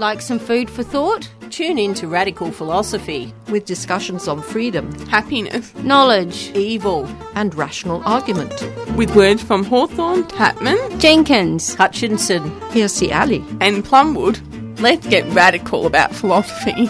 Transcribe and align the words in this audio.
Like 0.00 0.22
some 0.22 0.38
food 0.38 0.70
for 0.70 0.82
thought? 0.82 1.30
Tune 1.50 1.78
in 1.78 1.92
to 1.96 2.08
Radical 2.08 2.50
Philosophy 2.50 3.34
with 3.50 3.66
discussions 3.66 4.28
on 4.28 4.40
freedom, 4.40 4.90
happiness, 5.08 5.74
knowledge, 5.74 6.50
evil, 6.54 7.06
and 7.34 7.54
rational 7.54 8.02
argument. 8.06 8.50
With 8.96 9.14
words 9.14 9.42
from 9.42 9.62
Hawthorne, 9.62 10.24
Tatman, 10.24 10.98
Jenkins, 10.98 11.74
Hutchinson, 11.74 12.44
Hirsi 12.70 13.14
Ali, 13.14 13.44
and 13.60 13.84
Plumwood. 13.84 14.40
Let's 14.80 15.06
get 15.06 15.30
radical 15.34 15.84
about 15.84 16.14
philosophy. 16.14 16.88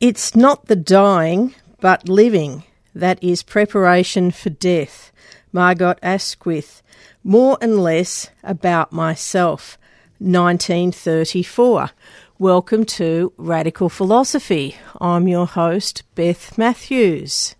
It's 0.00 0.36
not 0.36 0.66
the 0.66 0.76
dying, 0.76 1.54
but 1.80 2.10
living 2.10 2.62
that 2.94 3.22
is 3.22 3.42
preparation 3.42 4.30
for 4.30 4.50
death. 4.50 5.12
Margot 5.52 5.94
Asquith, 6.02 6.82
More 7.22 7.58
and 7.60 7.78
Less 7.82 8.30
About 8.42 8.92
Myself, 8.92 9.78
1934. 10.18 11.90
Welcome 12.38 12.84
to 12.84 13.32
Radical 13.36 13.88
Philosophy. 13.88 14.76
I'm 15.00 15.28
your 15.28 15.46
host, 15.46 16.02
Beth 16.14 16.58
Matthews. 16.58 17.54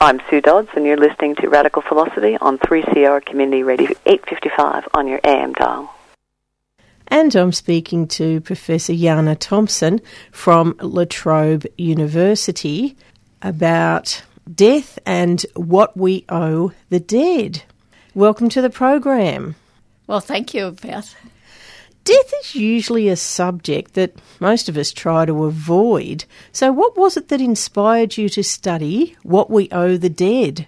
I'm 0.00 0.20
Sue 0.28 0.40
Dodds, 0.40 0.68
and 0.74 0.84
you're 0.84 0.96
listening 0.96 1.36
to 1.36 1.48
Radical 1.48 1.82
Philosophy 1.82 2.36
on 2.40 2.58
3CR 2.58 3.24
Community 3.24 3.62
Radio 3.62 3.90
855 4.06 4.88
on 4.94 5.06
your 5.06 5.20
AM 5.24 5.52
dial. 5.52 5.94
And 7.08 7.34
I'm 7.36 7.52
speaking 7.52 8.08
to 8.08 8.40
Professor 8.40 8.92
Janna 8.92 9.38
Thompson 9.38 10.00
from 10.30 10.76
La 10.80 11.04
Trobe 11.04 11.66
University 11.76 12.96
about 13.42 14.22
death 14.52 14.98
and 15.06 15.44
what 15.54 15.96
we 15.96 16.24
owe 16.28 16.72
the 16.88 17.00
dead. 17.00 17.62
Welcome 18.14 18.48
to 18.50 18.62
the 18.62 18.70
program. 18.70 19.54
Well, 20.06 20.20
thank 20.20 20.54
you, 20.54 20.72
Beth. 20.72 21.14
Death 22.04 22.32
is 22.40 22.54
usually 22.56 23.08
a 23.08 23.16
subject 23.16 23.94
that 23.94 24.16
most 24.40 24.68
of 24.68 24.76
us 24.76 24.92
try 24.92 25.24
to 25.24 25.44
avoid. 25.44 26.24
So, 26.50 26.72
what 26.72 26.96
was 26.96 27.16
it 27.16 27.28
that 27.28 27.40
inspired 27.40 28.16
you 28.16 28.28
to 28.30 28.42
study 28.42 29.16
what 29.22 29.50
we 29.50 29.68
owe 29.70 29.96
the 29.96 30.10
dead? 30.10 30.66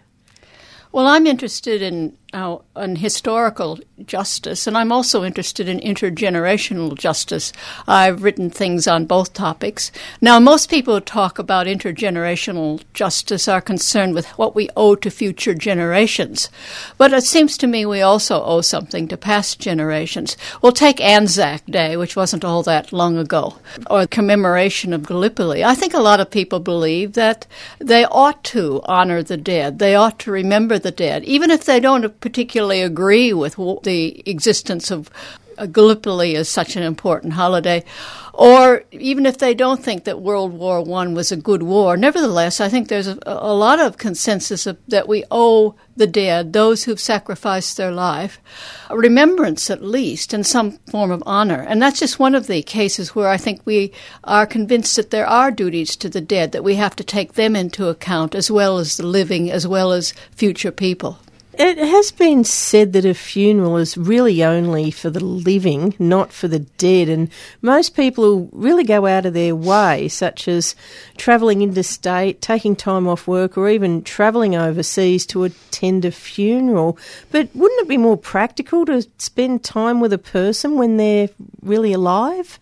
Well, 0.92 1.08
I'm 1.08 1.26
interested 1.26 1.82
in 1.82 2.16
uh, 2.34 2.58
in 2.76 2.96
historical 2.96 3.78
justice, 4.04 4.66
and 4.66 4.76
I'm 4.76 4.90
also 4.90 5.22
interested 5.22 5.68
in 5.68 5.78
intergenerational 5.78 6.98
justice. 6.98 7.52
I've 7.86 8.24
written 8.24 8.50
things 8.50 8.88
on 8.88 9.06
both 9.06 9.32
topics. 9.32 9.92
Now, 10.20 10.40
most 10.40 10.68
people 10.68 10.94
who 10.94 11.00
talk 11.00 11.38
about 11.38 11.68
intergenerational 11.68 12.82
justice 12.92 13.46
are 13.46 13.60
concerned 13.60 14.14
with 14.14 14.26
what 14.30 14.54
we 14.54 14.68
owe 14.76 14.96
to 14.96 15.10
future 15.10 15.54
generations. 15.54 16.50
But 16.98 17.12
it 17.12 17.22
seems 17.22 17.56
to 17.58 17.68
me 17.68 17.86
we 17.86 18.00
also 18.00 18.42
owe 18.42 18.62
something 18.62 19.06
to 19.08 19.16
past 19.16 19.60
generations. 19.60 20.36
We'll 20.60 20.72
take 20.72 21.00
Anzac 21.00 21.64
Day, 21.66 21.96
which 21.96 22.16
wasn't 22.16 22.44
all 22.44 22.64
that 22.64 22.92
long 22.92 23.16
ago, 23.16 23.58
or 23.88 24.08
commemoration 24.08 24.92
of 24.92 25.06
Gallipoli. 25.06 25.62
I 25.62 25.76
think 25.76 25.94
a 25.94 26.00
lot 26.00 26.18
of 26.18 26.32
people 26.32 26.58
believe 26.58 27.12
that 27.12 27.46
they 27.78 28.04
ought 28.04 28.42
to 28.44 28.82
honor 28.86 29.22
the 29.22 29.36
dead. 29.36 29.78
They 29.78 29.94
ought 29.94 30.18
to 30.20 30.32
remember 30.32 30.80
the 30.80 30.90
dead, 30.90 31.22
even 31.24 31.52
if 31.52 31.64
they 31.64 31.78
don't 31.78 32.20
particularly 32.24 32.80
agree 32.80 33.34
with 33.34 33.56
the 33.82 34.22
existence 34.24 34.90
of 34.90 35.10
uh, 35.58 35.66
Gallipoli 35.66 36.34
as 36.36 36.48
such 36.48 36.74
an 36.74 36.82
important 36.82 37.34
holiday, 37.34 37.84
or 38.32 38.82
even 38.90 39.26
if 39.26 39.36
they 39.36 39.52
don't 39.52 39.84
think 39.84 40.04
that 40.04 40.22
World 40.22 40.54
War 40.54 40.82
One 40.82 41.12
was 41.12 41.30
a 41.30 41.36
good 41.36 41.62
war. 41.62 41.98
Nevertheless, 41.98 42.62
I 42.62 42.70
think 42.70 42.88
there's 42.88 43.06
a, 43.06 43.18
a 43.26 43.54
lot 43.54 43.78
of 43.78 43.98
consensus 43.98 44.66
of, 44.66 44.78
that 44.88 45.06
we 45.06 45.22
owe 45.30 45.74
the 45.96 46.06
dead, 46.06 46.54
those 46.54 46.84
who've 46.84 46.98
sacrificed 46.98 47.76
their 47.76 47.92
life, 47.92 48.40
a 48.88 48.96
remembrance 48.96 49.70
at 49.70 49.84
least, 49.84 50.32
and 50.32 50.46
some 50.46 50.72
form 50.90 51.10
of 51.10 51.22
honor. 51.26 51.60
And 51.60 51.80
that's 51.82 52.00
just 52.00 52.18
one 52.18 52.34
of 52.34 52.46
the 52.46 52.62
cases 52.62 53.14
where 53.14 53.28
I 53.28 53.36
think 53.36 53.60
we 53.64 53.92
are 54.24 54.46
convinced 54.46 54.96
that 54.96 55.10
there 55.10 55.26
are 55.26 55.50
duties 55.50 55.94
to 55.96 56.08
the 56.08 56.22
dead, 56.22 56.52
that 56.52 56.64
we 56.64 56.76
have 56.76 56.96
to 56.96 57.04
take 57.04 57.34
them 57.34 57.54
into 57.54 57.88
account 57.88 58.34
as 58.34 58.50
well 58.50 58.78
as 58.78 58.96
the 58.96 59.06
living, 59.06 59.50
as 59.50 59.68
well 59.68 59.92
as 59.92 60.14
future 60.32 60.72
people. 60.72 61.18
It 61.56 61.78
has 61.78 62.10
been 62.10 62.42
said 62.42 62.92
that 62.94 63.04
a 63.04 63.14
funeral 63.14 63.76
is 63.76 63.96
really 63.96 64.42
only 64.42 64.90
for 64.90 65.08
the 65.08 65.24
living, 65.24 65.94
not 65.98 66.32
for 66.32 66.48
the 66.48 66.58
dead, 66.58 67.08
and 67.08 67.28
most 67.62 67.94
people 67.94 68.48
really 68.52 68.84
go 68.84 69.06
out 69.06 69.24
of 69.24 69.34
their 69.34 69.54
way, 69.54 70.08
such 70.08 70.48
as 70.48 70.74
travelling 71.16 71.62
interstate, 71.62 72.40
taking 72.40 72.74
time 72.74 73.06
off 73.06 73.28
work, 73.28 73.56
or 73.56 73.68
even 73.68 74.02
travelling 74.02 74.56
overseas 74.56 75.26
to 75.26 75.44
attend 75.44 76.04
a 76.04 76.10
funeral. 76.10 76.98
But 77.30 77.48
wouldn't 77.54 77.82
it 77.82 77.88
be 77.88 77.98
more 77.98 78.18
practical 78.18 78.84
to 78.86 79.06
spend 79.18 79.62
time 79.62 80.00
with 80.00 80.12
a 80.12 80.18
person 80.18 80.76
when 80.76 80.96
they're 80.96 81.30
really 81.62 81.92
alive? 81.92 82.58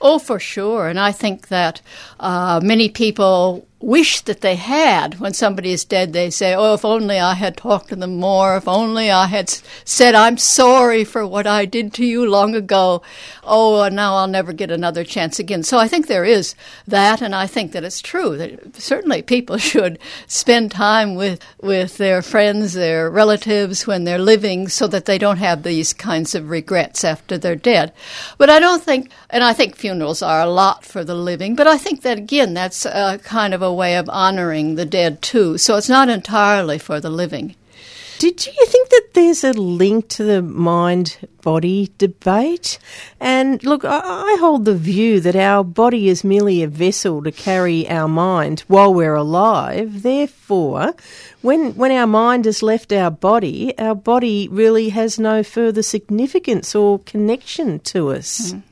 Oh, 0.00 0.18
for 0.18 0.38
sure. 0.38 0.88
And 0.88 0.98
I 0.98 1.12
think 1.12 1.48
that 1.48 1.80
uh, 2.20 2.60
many 2.62 2.88
people 2.88 3.67
wish 3.80 4.22
that 4.22 4.40
they 4.40 4.56
had. 4.56 5.20
When 5.20 5.32
somebody 5.32 5.72
is 5.72 5.84
dead, 5.84 6.12
they 6.12 6.30
say, 6.30 6.54
Oh, 6.54 6.74
if 6.74 6.84
only 6.84 7.18
I 7.18 7.34
had 7.34 7.56
talked 7.56 7.88
to 7.88 7.96
them 7.96 8.16
more, 8.16 8.56
if 8.56 8.66
only 8.66 9.10
I 9.10 9.26
had 9.26 9.48
said, 9.84 10.14
I'm 10.14 10.36
sorry 10.36 11.04
for 11.04 11.26
what 11.26 11.46
I 11.46 11.64
did 11.64 11.94
to 11.94 12.04
you 12.04 12.28
long 12.28 12.54
ago. 12.54 13.02
Oh, 13.44 13.82
and 13.82 13.94
now 13.94 14.16
I'll 14.16 14.28
never 14.28 14.52
get 14.52 14.70
another 14.70 15.04
chance 15.04 15.38
again. 15.38 15.62
So 15.62 15.78
I 15.78 15.86
think 15.86 16.06
there 16.06 16.24
is 16.24 16.54
that, 16.86 17.22
and 17.22 17.34
I 17.34 17.46
think 17.46 17.72
that 17.72 17.84
it's 17.84 18.00
true 18.00 18.36
that 18.36 18.76
certainly 18.76 19.22
people 19.22 19.56
should 19.58 19.98
spend 20.26 20.72
time 20.72 21.14
with, 21.14 21.40
with 21.60 21.98
their 21.98 22.20
friends, 22.20 22.74
their 22.74 23.08
relatives 23.08 23.86
when 23.86 24.04
they're 24.04 24.18
living 24.18 24.68
so 24.68 24.86
that 24.88 25.04
they 25.04 25.18
don't 25.18 25.38
have 25.38 25.62
these 25.62 25.92
kinds 25.92 26.34
of 26.34 26.50
regrets 26.50 27.04
after 27.04 27.38
they're 27.38 27.56
dead. 27.56 27.92
But 28.38 28.50
I 28.50 28.58
don't 28.58 28.82
think, 28.82 29.10
and 29.30 29.44
I 29.44 29.52
think 29.52 29.76
funerals 29.76 30.20
are 30.20 30.40
a 30.40 30.50
lot 30.50 30.84
for 30.84 31.04
the 31.04 31.14
living, 31.14 31.54
but 31.54 31.66
I 31.66 31.78
think 31.78 32.02
that 32.02 32.18
again, 32.18 32.54
that's 32.54 32.84
a 32.84 33.20
kind 33.22 33.54
of 33.54 33.62
a 33.62 33.67
a 33.68 33.74
way 33.74 33.96
of 33.96 34.08
honoring 34.08 34.74
the 34.74 34.84
dead 34.84 35.22
too. 35.22 35.58
So 35.58 35.76
it's 35.76 35.88
not 35.88 36.08
entirely 36.08 36.78
for 36.78 37.00
the 37.00 37.10
living. 37.10 37.54
Did 38.18 38.44
you 38.46 38.66
think 38.66 38.88
that 38.88 39.10
there's 39.14 39.44
a 39.44 39.52
link 39.52 40.08
to 40.08 40.24
the 40.24 40.42
mind 40.42 41.18
body 41.40 41.92
debate? 41.98 42.80
And 43.20 43.62
look, 43.62 43.84
I 43.84 44.36
hold 44.40 44.64
the 44.64 44.74
view 44.74 45.20
that 45.20 45.36
our 45.36 45.62
body 45.62 46.08
is 46.08 46.24
merely 46.24 46.64
a 46.64 46.66
vessel 46.66 47.22
to 47.22 47.30
carry 47.30 47.88
our 47.88 48.08
mind 48.08 48.64
while 48.66 48.92
we're 48.92 49.14
alive. 49.14 50.02
Therefore, 50.02 50.94
when, 51.42 51.76
when 51.76 51.92
our 51.92 52.08
mind 52.08 52.46
has 52.46 52.60
left 52.60 52.92
our 52.92 53.12
body, 53.12 53.78
our 53.78 53.94
body 53.94 54.48
really 54.50 54.88
has 54.88 55.20
no 55.20 55.44
further 55.44 55.82
significance 55.82 56.74
or 56.74 56.98
connection 56.98 57.78
to 57.80 58.10
us. 58.10 58.50
Mm. 58.50 58.62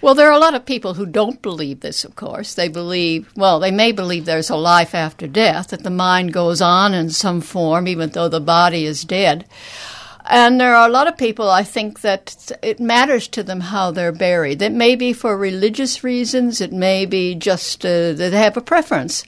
Well, 0.00 0.14
there 0.14 0.28
are 0.28 0.32
a 0.32 0.38
lot 0.38 0.54
of 0.54 0.66
people 0.66 0.94
who 0.94 1.06
don't 1.06 1.42
believe 1.42 1.80
this, 1.80 2.04
of 2.04 2.16
course. 2.16 2.54
They 2.54 2.68
believe, 2.68 3.30
well, 3.36 3.60
they 3.60 3.70
may 3.70 3.92
believe 3.92 4.24
there's 4.24 4.50
a 4.50 4.56
life 4.56 4.94
after 4.94 5.26
death, 5.26 5.68
that 5.68 5.82
the 5.82 5.90
mind 5.90 6.32
goes 6.32 6.60
on 6.60 6.94
in 6.94 7.10
some 7.10 7.40
form, 7.40 7.86
even 7.86 8.10
though 8.10 8.28
the 8.28 8.40
body 8.40 8.84
is 8.84 9.04
dead. 9.04 9.46
And 10.24 10.60
there 10.60 10.74
are 10.74 10.88
a 10.88 10.92
lot 10.92 11.08
of 11.08 11.16
people, 11.16 11.50
I 11.50 11.64
think, 11.64 12.00
that 12.02 12.52
it 12.62 12.78
matters 12.78 13.26
to 13.28 13.42
them 13.42 13.60
how 13.60 13.90
they're 13.90 14.12
buried. 14.12 14.62
It 14.62 14.72
may 14.72 14.94
be 14.94 15.12
for 15.12 15.36
religious 15.36 16.04
reasons, 16.04 16.60
it 16.60 16.72
may 16.72 17.06
be 17.06 17.34
just 17.34 17.84
uh, 17.84 18.12
that 18.12 18.30
they 18.30 18.30
have 18.30 18.56
a 18.56 18.60
preference 18.60 19.24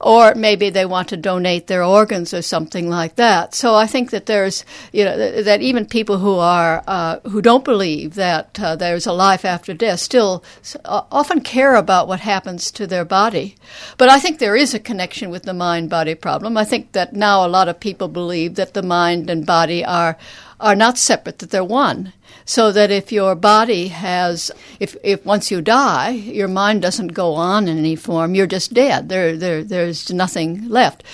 or 0.00 0.34
maybe 0.34 0.70
they 0.70 0.86
want 0.86 1.08
to 1.08 1.16
donate 1.16 1.66
their 1.66 1.82
organs 1.82 2.32
or 2.32 2.42
something 2.42 2.88
like 2.88 3.16
that. 3.16 3.54
So 3.54 3.74
I 3.74 3.86
think 3.86 4.10
that 4.10 4.26
there's, 4.26 4.64
you 4.92 5.04
know, 5.04 5.16
th- 5.16 5.44
that 5.44 5.60
even 5.60 5.86
people 5.86 6.18
who 6.18 6.36
are 6.36 6.82
uh, 6.86 7.18
who 7.20 7.42
don't 7.42 7.64
believe 7.64 8.14
that 8.14 8.58
uh, 8.60 8.76
there's 8.76 9.06
a 9.06 9.12
life 9.12 9.44
after 9.44 9.74
death 9.74 10.00
still 10.00 10.44
uh, 10.84 11.02
often 11.10 11.40
care 11.40 11.74
about 11.74 12.08
what 12.08 12.20
happens 12.20 12.70
to 12.72 12.86
their 12.86 13.04
body. 13.04 13.56
But 13.96 14.08
I 14.08 14.18
think 14.20 14.38
there 14.38 14.56
is 14.56 14.74
a 14.74 14.78
connection 14.80 15.30
with 15.30 15.42
the 15.42 15.54
mind-body 15.54 16.14
problem. 16.16 16.56
I 16.56 16.64
think 16.64 16.92
that 16.92 17.12
now 17.12 17.44
a 17.44 17.48
lot 17.48 17.68
of 17.68 17.80
people 17.80 18.08
believe 18.08 18.54
that 18.54 18.74
the 18.74 18.82
mind 18.82 19.30
and 19.30 19.44
body 19.44 19.84
are 19.84 20.16
are 20.60 20.74
not 20.74 20.98
separate, 20.98 21.38
that 21.38 21.50
they're 21.50 21.64
one. 21.64 22.12
So 22.44 22.72
that 22.72 22.90
if 22.90 23.12
your 23.12 23.34
body 23.34 23.88
has, 23.88 24.50
if, 24.80 24.96
if 25.02 25.24
once 25.26 25.50
you 25.50 25.60
die, 25.60 26.10
your 26.10 26.48
mind 26.48 26.80
doesn't 26.80 27.08
go 27.08 27.34
on 27.34 27.68
in 27.68 27.78
any 27.78 27.94
form, 27.94 28.34
you're 28.34 28.46
just 28.46 28.72
dead. 28.72 29.08
There, 29.08 29.36
there, 29.36 29.62
there's 29.62 30.10
nothing 30.10 30.68
left. 30.68 31.04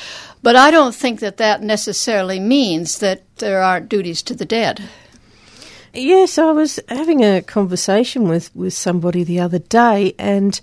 But 0.42 0.56
I 0.56 0.70
don't 0.70 0.94
think 0.94 1.20
that 1.20 1.38
that 1.38 1.62
necessarily 1.62 2.38
means 2.38 2.98
that 2.98 3.22
there 3.38 3.62
aren't 3.62 3.88
duties 3.88 4.22
to 4.22 4.34
the 4.34 4.44
dead. 4.44 4.82
Yes, 5.92 6.38
I 6.38 6.50
was 6.50 6.80
having 6.88 7.24
a 7.24 7.40
conversation 7.40 8.28
with, 8.28 8.54
with 8.54 8.74
somebody 8.74 9.24
the 9.24 9.40
other 9.40 9.60
day, 9.60 10.14
and 10.18 10.60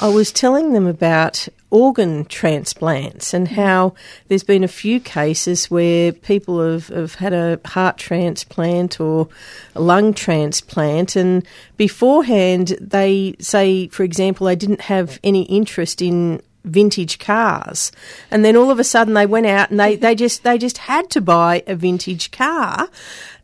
I 0.00 0.08
was 0.08 0.30
telling 0.30 0.72
them 0.72 0.86
about 0.86 1.48
organ 1.70 2.24
transplants 2.24 3.34
and 3.34 3.48
how 3.48 3.94
there's 4.28 4.42
been 4.42 4.64
a 4.64 4.68
few 4.68 4.98
cases 5.00 5.70
where 5.70 6.12
people 6.12 6.60
have, 6.60 6.88
have 6.88 7.16
had 7.16 7.32
a 7.32 7.60
heart 7.66 7.98
transplant 7.98 9.00
or 9.00 9.28
a 9.74 9.80
lung 9.80 10.14
transplant, 10.14 11.16
and 11.16 11.46
beforehand 11.76 12.76
they 12.80 13.34
say, 13.38 13.88
for 13.88 14.02
example, 14.02 14.46
they 14.46 14.56
didn't 14.56 14.82
have 14.82 15.18
any 15.22 15.42
interest 15.42 16.00
in 16.00 16.40
vintage 16.64 17.18
cars. 17.18 17.92
And 18.30 18.44
then 18.44 18.56
all 18.56 18.70
of 18.70 18.78
a 18.78 18.84
sudden 18.84 19.14
they 19.14 19.26
went 19.26 19.46
out 19.46 19.70
and 19.70 19.80
they, 19.80 19.96
they 19.96 20.14
just 20.14 20.42
they 20.42 20.58
just 20.58 20.78
had 20.78 21.10
to 21.10 21.20
buy 21.20 21.62
a 21.66 21.74
vintage 21.74 22.30
car 22.30 22.88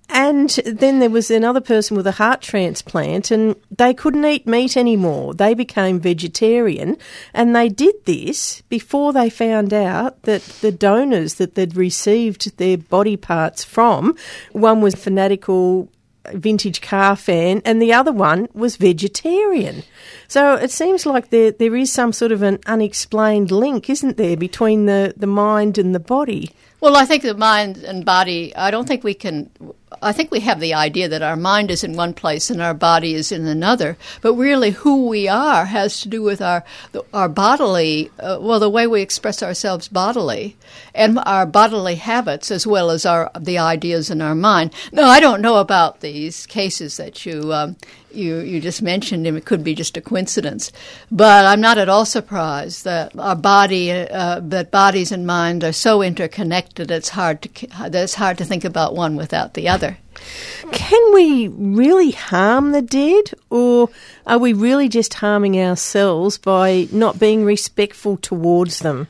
and 0.08 0.50
then 0.66 0.98
there 0.98 1.10
was 1.10 1.30
another 1.30 1.60
person 1.60 1.96
with 1.96 2.06
a 2.06 2.12
heart 2.12 2.40
transplant, 2.40 3.30
and 3.30 3.56
they 3.70 3.94
couldn't 3.94 4.24
eat 4.24 4.46
meat 4.46 4.76
anymore. 4.76 5.34
They 5.34 5.54
became 5.54 5.98
vegetarian, 5.98 6.98
and 7.32 7.54
they 7.54 7.68
did 7.68 7.94
this 8.04 8.62
before 8.68 9.12
they 9.12 9.30
found 9.30 9.72
out 9.72 10.22
that 10.22 10.42
the 10.60 10.72
donors 10.72 11.34
that 11.34 11.54
they'd 11.54 11.76
received 11.76 12.56
their 12.58 12.76
body 12.78 13.16
parts 13.16 13.64
from 13.64 14.16
one 14.52 14.80
was 14.80 14.94
fanatical 14.94 15.88
vintage 16.32 16.80
car 16.80 17.16
fan, 17.16 17.60
and 17.64 17.80
the 17.80 17.92
other 17.92 18.12
one 18.12 18.48
was 18.54 18.76
vegetarian. 18.76 19.82
So 20.28 20.54
it 20.54 20.70
seems 20.70 21.06
like 21.06 21.30
there 21.30 21.50
there 21.50 21.76
is 21.76 21.92
some 21.92 22.12
sort 22.12 22.32
of 22.32 22.42
an 22.42 22.58
unexplained 22.66 23.50
link, 23.50 23.90
isn't 23.90 24.16
there, 24.16 24.36
between 24.36 24.86
the, 24.86 25.14
the 25.16 25.26
mind 25.26 25.78
and 25.78 25.94
the 25.94 26.00
body? 26.00 26.50
Well, 26.80 26.96
I 26.96 27.06
think 27.06 27.22
the 27.22 27.34
mind 27.34 27.78
and 27.78 28.04
body, 28.04 28.54
I 28.54 28.70
don't 28.70 28.86
think 28.86 29.04
we 29.04 29.14
can. 29.14 29.50
I 30.02 30.12
think 30.12 30.30
we 30.30 30.40
have 30.40 30.60
the 30.60 30.74
idea 30.74 31.08
that 31.08 31.22
our 31.22 31.36
mind 31.36 31.70
is 31.70 31.84
in 31.84 31.94
one 31.94 32.14
place 32.14 32.50
and 32.50 32.60
our 32.60 32.74
body 32.74 33.14
is 33.14 33.30
in 33.30 33.46
another, 33.46 33.96
but 34.20 34.34
really 34.34 34.70
who 34.70 35.06
we 35.06 35.28
are 35.28 35.66
has 35.66 36.00
to 36.00 36.08
do 36.08 36.22
with 36.22 36.40
our 36.42 36.64
our 37.12 37.28
bodily, 37.28 38.10
uh, 38.18 38.38
well, 38.40 38.60
the 38.60 38.70
way 38.70 38.86
we 38.86 39.02
express 39.02 39.42
ourselves 39.42 39.88
bodily, 39.88 40.56
and 40.94 41.18
our 41.24 41.46
bodily 41.46 41.96
habits 41.96 42.50
as 42.50 42.66
well 42.66 42.90
as 42.90 43.06
our 43.06 43.30
the 43.38 43.58
ideas 43.58 44.10
in 44.10 44.20
our 44.20 44.34
mind. 44.34 44.72
No, 44.92 45.04
I 45.04 45.20
don't 45.20 45.42
know 45.42 45.56
about 45.56 46.00
these 46.00 46.46
cases 46.46 46.96
that 46.96 47.24
you 47.24 47.52
um, 47.52 47.76
you 48.14 48.38
you 48.38 48.60
just 48.60 48.82
mentioned, 48.82 49.26
and 49.26 49.36
it 49.36 49.44
could 49.44 49.64
be 49.64 49.74
just 49.74 49.96
a 49.96 50.00
coincidence. 50.00 50.72
But 51.10 51.44
I'm 51.44 51.60
not 51.60 51.78
at 51.78 51.88
all 51.88 52.06
surprised 52.06 52.84
that 52.84 53.16
our 53.18 53.36
body, 53.36 53.90
uh, 53.90 54.40
that 54.40 54.70
bodies 54.70 55.12
and 55.12 55.26
mind 55.26 55.64
are 55.64 55.72
so 55.72 56.02
interconnected. 56.02 56.90
It's 56.90 57.10
hard 57.10 57.42
to 57.42 57.66
that 57.66 57.94
it's 57.94 58.14
hard 58.14 58.38
to 58.38 58.44
think 58.44 58.64
about 58.64 58.94
one 58.94 59.16
without 59.16 59.54
the 59.54 59.68
other. 59.68 59.83
Can 60.72 61.14
we 61.14 61.48
really 61.48 62.12
harm 62.12 62.72
the 62.72 62.82
dead, 62.82 63.32
or 63.50 63.90
are 64.26 64.38
we 64.38 64.52
really 64.52 64.88
just 64.88 65.14
harming 65.14 65.58
ourselves 65.58 66.38
by 66.38 66.88
not 66.90 67.18
being 67.18 67.44
respectful 67.44 68.16
towards 68.16 68.80
them? 68.80 69.08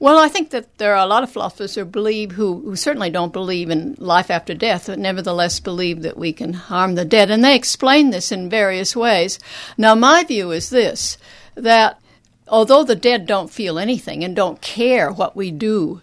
Well, 0.00 0.16
I 0.16 0.28
think 0.28 0.48
that 0.50 0.78
there 0.78 0.94
are 0.94 1.04
a 1.04 1.08
lot 1.08 1.24
of 1.24 1.30
philosophers 1.30 1.74
who 1.74 1.84
believe, 1.84 2.32
who, 2.32 2.62
who 2.62 2.74
certainly 2.74 3.10
don't 3.10 3.34
believe 3.34 3.68
in 3.68 3.96
life 3.98 4.30
after 4.30 4.54
death, 4.54 4.86
but 4.86 4.98
nevertheless 4.98 5.60
believe 5.60 6.00
that 6.02 6.16
we 6.16 6.32
can 6.32 6.54
harm 6.54 6.94
the 6.94 7.04
dead. 7.04 7.30
And 7.30 7.44
they 7.44 7.54
explain 7.54 8.08
this 8.08 8.32
in 8.32 8.48
various 8.48 8.96
ways. 8.96 9.38
Now, 9.76 9.94
my 9.94 10.24
view 10.24 10.52
is 10.52 10.70
this 10.70 11.18
that 11.54 12.00
although 12.48 12.82
the 12.82 12.96
dead 12.96 13.26
don't 13.26 13.50
feel 13.50 13.78
anything 13.78 14.24
and 14.24 14.34
don't 14.34 14.62
care 14.62 15.12
what 15.12 15.36
we 15.36 15.50
do, 15.50 16.00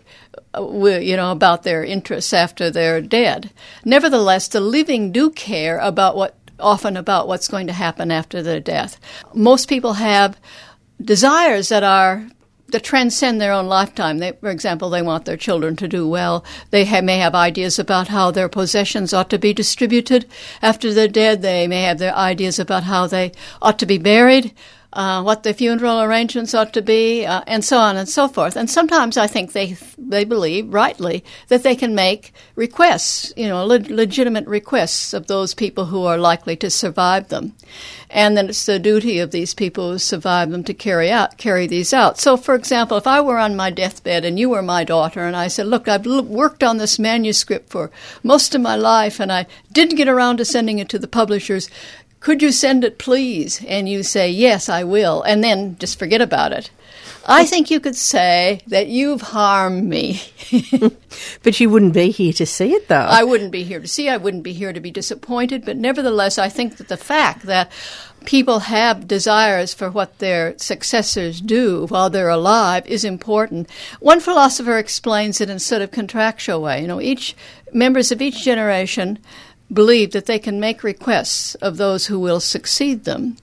you 0.59 1.15
know, 1.15 1.31
about 1.31 1.63
their 1.63 1.83
interests 1.83 2.33
after 2.33 2.69
they're 2.69 3.01
dead, 3.01 3.51
nevertheless, 3.85 4.47
the 4.47 4.59
living 4.59 5.11
do 5.11 5.29
care 5.29 5.79
about 5.79 6.15
what, 6.15 6.35
often 6.59 6.97
about 6.97 7.27
what's 7.27 7.47
going 7.47 7.67
to 7.67 7.73
happen 7.73 8.11
after 8.11 8.41
their 8.41 8.59
death. 8.59 8.99
Most 9.33 9.69
people 9.69 9.93
have 9.93 10.39
desires 11.01 11.69
that 11.69 11.83
are 11.83 12.27
that 12.69 12.83
transcend 12.83 13.39
their 13.39 13.53
own 13.53 13.67
lifetime. 13.67 14.17
They, 14.17 14.33
for 14.33 14.49
example, 14.49 14.89
they 14.89 15.01
want 15.01 15.25
their 15.25 15.37
children 15.37 15.75
to 15.77 15.87
do 15.87 16.07
well. 16.07 16.43
They 16.71 16.83
have, 16.85 17.03
may 17.03 17.17
have 17.19 17.33
ideas 17.33 17.79
about 17.79 18.09
how 18.09 18.31
their 18.31 18.49
possessions 18.49 19.13
ought 19.13 19.29
to 19.29 19.39
be 19.39 19.53
distributed 19.53 20.25
after 20.61 20.93
they're 20.93 21.07
dead. 21.07 21.41
They 21.41 21.67
may 21.67 21.83
have 21.83 21.97
their 21.97 22.13
ideas 22.13 22.59
about 22.59 22.83
how 22.83 23.07
they 23.07 23.31
ought 23.61 23.79
to 23.79 23.85
be 23.85 23.97
buried 23.97 24.53
uh, 24.93 25.21
what 25.21 25.43
the 25.43 25.53
funeral 25.53 26.01
arrangements 26.01 26.53
ought 26.53 26.73
to 26.73 26.81
be, 26.81 27.25
uh, 27.25 27.41
and 27.45 27.63
so 27.63 27.77
on 27.77 27.97
and 27.97 28.07
so 28.07 28.27
forth. 28.27 28.55
And 28.55 28.69
sometimes 28.69 29.17
I 29.17 29.27
think 29.27 29.51
they 29.51 29.75
they 29.97 30.23
believe 30.23 30.73
rightly 30.73 31.25
that 31.49 31.63
they 31.63 31.75
can 31.75 31.93
make 31.93 32.33
requests, 32.55 33.33
you 33.35 33.47
know, 33.47 33.65
le- 33.65 33.79
legitimate 33.89 34.47
requests 34.47 35.13
of 35.13 35.27
those 35.27 35.53
people 35.53 35.87
who 35.87 36.05
are 36.05 36.17
likely 36.17 36.55
to 36.57 36.69
survive 36.69 37.27
them, 37.27 37.53
and 38.09 38.37
then 38.37 38.47
it's 38.47 38.65
the 38.65 38.79
duty 38.79 39.19
of 39.19 39.31
these 39.31 39.53
people 39.53 39.91
who 39.91 39.97
survive 39.99 40.51
them 40.51 40.63
to 40.63 40.73
carry 40.73 41.11
out 41.11 41.37
carry 41.37 41.67
these 41.67 41.93
out. 41.93 42.17
So, 42.17 42.37
for 42.37 42.55
example, 42.55 42.97
if 42.97 43.07
I 43.07 43.19
were 43.19 43.37
on 43.37 43.57
my 43.57 43.69
deathbed 43.69 44.23
and 44.23 44.39
you 44.39 44.49
were 44.49 44.61
my 44.61 44.85
daughter, 44.85 45.25
and 45.25 45.35
I 45.35 45.49
said, 45.49 45.67
"Look, 45.67 45.87
I've 45.87 46.07
l- 46.07 46.23
worked 46.23 46.63
on 46.63 46.77
this 46.77 46.97
manuscript 46.97 47.69
for 47.69 47.91
most 48.23 48.55
of 48.55 48.61
my 48.61 48.77
life, 48.77 49.19
and 49.19 49.33
I 49.33 49.47
didn't 49.71 49.97
get 49.97 50.07
around 50.07 50.37
to 50.37 50.45
sending 50.45 50.79
it 50.79 50.87
to 50.89 50.99
the 50.99 51.07
publishers." 51.07 51.69
Could 52.19 52.41
you 52.41 52.51
send 52.51 52.83
it 52.83 52.97
please? 52.97 53.63
And 53.65 53.87
you 53.87 54.03
say, 54.03 54.29
yes, 54.29 54.69
I 54.69 54.83
will, 54.83 55.21
and 55.21 55.43
then 55.43 55.77
just 55.77 55.99
forget 55.99 56.21
about 56.21 56.51
it. 56.51 56.71
I 57.29 57.45
think 57.45 57.69
you 57.69 57.81
could 57.81 57.95
say 57.97 58.61
that 58.67 58.87
you've 58.87 59.21
harmed 59.21 59.83
me. 59.83 60.21
but 61.43 61.59
you 61.59 61.69
wouldn't 61.69 61.93
be 61.93 62.09
here 62.09 62.31
to 62.33 62.45
see 62.45 62.71
it, 62.71 62.87
though. 62.87 62.95
I 62.95 63.25
wouldn't 63.25 63.51
be 63.51 63.63
here 63.63 63.81
to 63.81 63.87
see. 63.87 64.07
I 64.07 64.15
wouldn't 64.15 64.43
be 64.43 64.53
here 64.53 64.71
to 64.71 64.79
be 64.79 64.91
disappointed. 64.91 65.65
But 65.65 65.75
nevertheless, 65.75 66.37
I 66.37 66.47
think 66.47 66.77
that 66.77 66.87
the 66.87 66.95
fact 66.95 67.45
that 67.45 67.69
people 68.25 68.59
have 68.59 69.07
desires 69.07 69.73
for 69.73 69.91
what 69.91 70.19
their 70.19 70.57
successors 70.57 71.41
do 71.41 71.85
while 71.87 72.09
they're 72.09 72.29
alive 72.29 72.87
is 72.87 73.03
important. 73.03 73.69
One 73.99 74.21
philosopher 74.21 74.77
explains 74.77 75.41
it 75.41 75.49
in 75.49 75.59
sort 75.59 75.81
of 75.81 75.91
contractual 75.91 76.61
way. 76.61 76.81
You 76.81 76.87
know, 76.87 77.01
each 77.01 77.35
members 77.73 78.11
of 78.11 78.21
each 78.21 78.41
generation 78.43 79.19
believe 79.71 80.11
that 80.11 80.25
they 80.25 80.39
can 80.39 80.59
make 80.59 80.83
requests 80.83 81.55
of 81.55 81.77
those 81.77 82.07
who 82.07 82.19
will 82.19 82.39
succeed 82.39 83.03
them. 83.03 83.37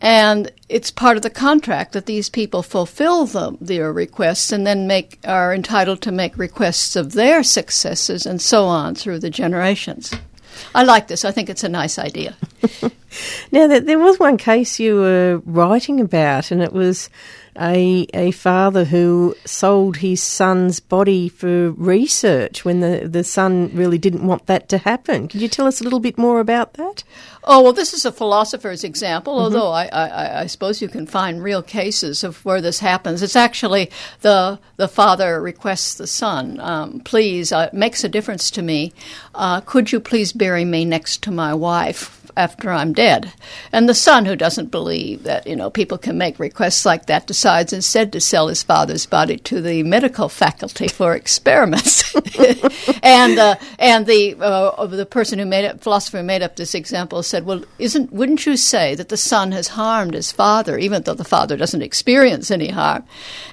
And 0.00 0.52
it's 0.68 0.90
part 0.90 1.16
of 1.16 1.22
the 1.22 1.30
contract 1.30 1.92
that 1.92 2.06
these 2.06 2.28
people 2.28 2.62
fulfill 2.62 3.24
the, 3.24 3.56
their 3.60 3.92
requests 3.92 4.52
and 4.52 4.66
then 4.66 4.86
make 4.86 5.18
are 5.24 5.54
entitled 5.54 6.02
to 6.02 6.12
make 6.12 6.36
requests 6.36 6.94
of 6.94 7.12
their 7.12 7.42
successors 7.42 8.26
and 8.26 8.42
so 8.42 8.66
on 8.66 8.94
through 8.94 9.20
the 9.20 9.30
generations. 9.30 10.12
I 10.74 10.82
like 10.82 11.08
this. 11.08 11.24
I 11.24 11.30
think 11.30 11.48
it's 11.48 11.64
a 11.64 11.68
nice 11.68 11.98
idea. 11.98 12.36
now, 13.52 13.66
there 13.66 13.98
was 13.98 14.18
one 14.18 14.36
case 14.36 14.78
you 14.78 14.96
were 14.96 15.42
writing 15.46 16.00
about, 16.00 16.50
and 16.50 16.62
it 16.62 16.72
was 16.72 17.08
a 17.58 18.06
a 18.14 18.30
father 18.32 18.84
who 18.84 19.34
sold 19.44 19.98
his 19.98 20.22
son's 20.22 20.80
body 20.80 21.28
for 21.28 21.70
research 21.72 22.64
when 22.64 22.80
the, 22.80 23.08
the 23.08 23.24
son 23.24 23.70
really 23.74 23.98
didn't 23.98 24.26
want 24.26 24.46
that 24.46 24.68
to 24.70 24.78
happen. 24.78 25.28
Could 25.28 25.42
you 25.42 25.48
tell 25.48 25.66
us 25.66 25.80
a 25.80 25.84
little 25.84 26.00
bit 26.00 26.18
more 26.18 26.40
about 26.40 26.74
that? 26.74 27.04
Oh, 27.46 27.60
well, 27.60 27.74
this 27.74 27.92
is 27.92 28.06
a 28.06 28.12
philosopher's 28.12 28.84
example, 28.84 29.34
mm-hmm. 29.34 29.42
although 29.42 29.70
I, 29.70 29.86
I, 29.86 30.40
I, 30.40 30.46
suppose 30.46 30.80
you 30.80 30.88
can 30.88 31.06
find 31.06 31.42
real 31.42 31.62
cases 31.62 32.24
of 32.24 32.42
where 32.42 32.62
this 32.62 32.78
happens. 32.78 33.22
It's 33.22 33.36
actually 33.36 33.90
the, 34.22 34.58
the 34.76 34.88
father 34.88 35.42
requests 35.42 35.94
the 35.94 36.06
son, 36.06 36.58
um, 36.60 37.00
please, 37.00 37.52
uh, 37.52 37.68
it 37.70 37.74
makes 37.74 38.02
a 38.02 38.08
difference 38.08 38.50
to 38.52 38.62
me. 38.62 38.94
Uh, 39.34 39.60
could 39.60 39.92
you 39.92 40.00
please 40.00 40.32
bury 40.32 40.64
me 40.64 40.84
next 40.84 41.22
to 41.24 41.30
my 41.30 41.52
wife? 41.54 42.24
after 42.36 42.70
I'm 42.70 42.92
dead. 42.92 43.32
And 43.72 43.88
the 43.88 43.94
son, 43.94 44.24
who 44.24 44.36
doesn't 44.36 44.70
believe 44.70 45.22
that 45.24 45.46
you 45.46 45.56
know 45.56 45.70
people 45.70 45.98
can 45.98 46.18
make 46.18 46.38
requests 46.38 46.84
like 46.84 47.06
that, 47.06 47.26
decides 47.26 47.72
instead 47.72 48.12
to 48.12 48.20
sell 48.20 48.48
his 48.48 48.62
father's 48.62 49.06
body 49.06 49.36
to 49.38 49.60
the 49.60 49.82
medical 49.82 50.28
faculty 50.28 50.88
for 50.88 51.14
experiments. 51.14 52.14
and 53.02 53.38
uh, 53.38 53.56
and 53.78 54.06
the 54.06 54.36
uh, 54.40 54.86
the 54.86 55.06
person 55.06 55.38
who 55.38 55.46
made 55.46 55.64
it, 55.64 55.80
philosopher 55.80 56.18
who 56.18 56.24
made 56.24 56.42
up 56.42 56.56
this 56.56 56.74
example, 56.74 57.22
said, 57.22 57.46
"Well, 57.46 57.64
isn't 57.78 58.12
wouldn't 58.12 58.46
you 58.46 58.56
say 58.56 58.94
that 58.94 59.08
the 59.08 59.16
son 59.16 59.52
has 59.52 59.68
harmed 59.68 60.14
his 60.14 60.32
father, 60.32 60.78
even 60.78 61.02
though 61.02 61.14
the 61.14 61.24
father 61.24 61.56
doesn't 61.56 61.82
experience 61.82 62.50
any 62.50 62.68
harm?" 62.68 63.04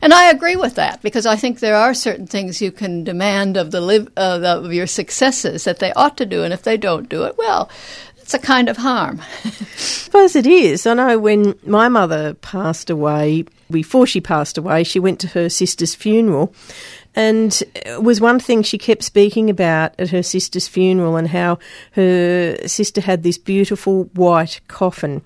And 0.02 0.14
I 0.14 0.30
agree 0.30 0.56
with 0.56 0.76
that 0.76 1.02
because 1.02 1.26
I 1.26 1.36
think 1.36 1.60
there 1.60 1.76
are 1.76 1.94
certain 1.94 2.28
things 2.28 2.62
you 2.62 2.72
can 2.72 3.04
demand 3.04 3.58
of 3.58 3.72
the 3.72 3.82
live 3.82 4.08
uh, 4.18 4.40
of 4.42 4.74
your 4.74 4.88
successors 4.88 5.68
that 5.72 5.80
they 5.80 5.94
ought 5.94 6.18
to 6.18 6.26
do, 6.26 6.44
and 6.44 6.54
if 6.54 6.64
they 6.64 6.76
don't 6.76 7.08
do 7.08 7.24
it, 7.24 7.38
well, 7.38 7.70
it's 8.18 8.34
a 8.34 8.40
kind 8.40 8.68
of 8.68 8.78
harm. 8.78 9.22
I 9.46 9.50
suppose 9.78 10.36
it 10.36 10.46
is. 10.46 10.86
I 10.86 10.94
know 10.94 11.18
when 11.18 11.56
my 11.66 11.88
mother 11.88 12.34
passed 12.36 12.90
away, 12.90 13.46
before 13.70 14.06
she 14.06 14.20
passed 14.20 14.58
away, 14.58 14.84
she 14.84 15.00
went 15.00 15.20
to 15.22 15.28
her 15.28 15.50
sister's 15.50 15.96
funeral. 15.96 16.54
And 17.16 17.62
it 17.76 18.04
was 18.04 18.20
one 18.20 18.40
thing 18.40 18.64
she 18.64 18.78
kept 18.78 19.04
speaking 19.04 19.50
about 19.50 19.98
at 19.98 20.10
her 20.10 20.24
sister's 20.24 20.68
funeral 20.68 21.16
and 21.16 21.30
how 21.30 21.60
her 21.94 22.58
sister 22.68 23.02
had 23.02 23.24
this 23.24 23.38
beautiful 23.38 24.06
white 24.14 24.60
coffin. 24.68 25.22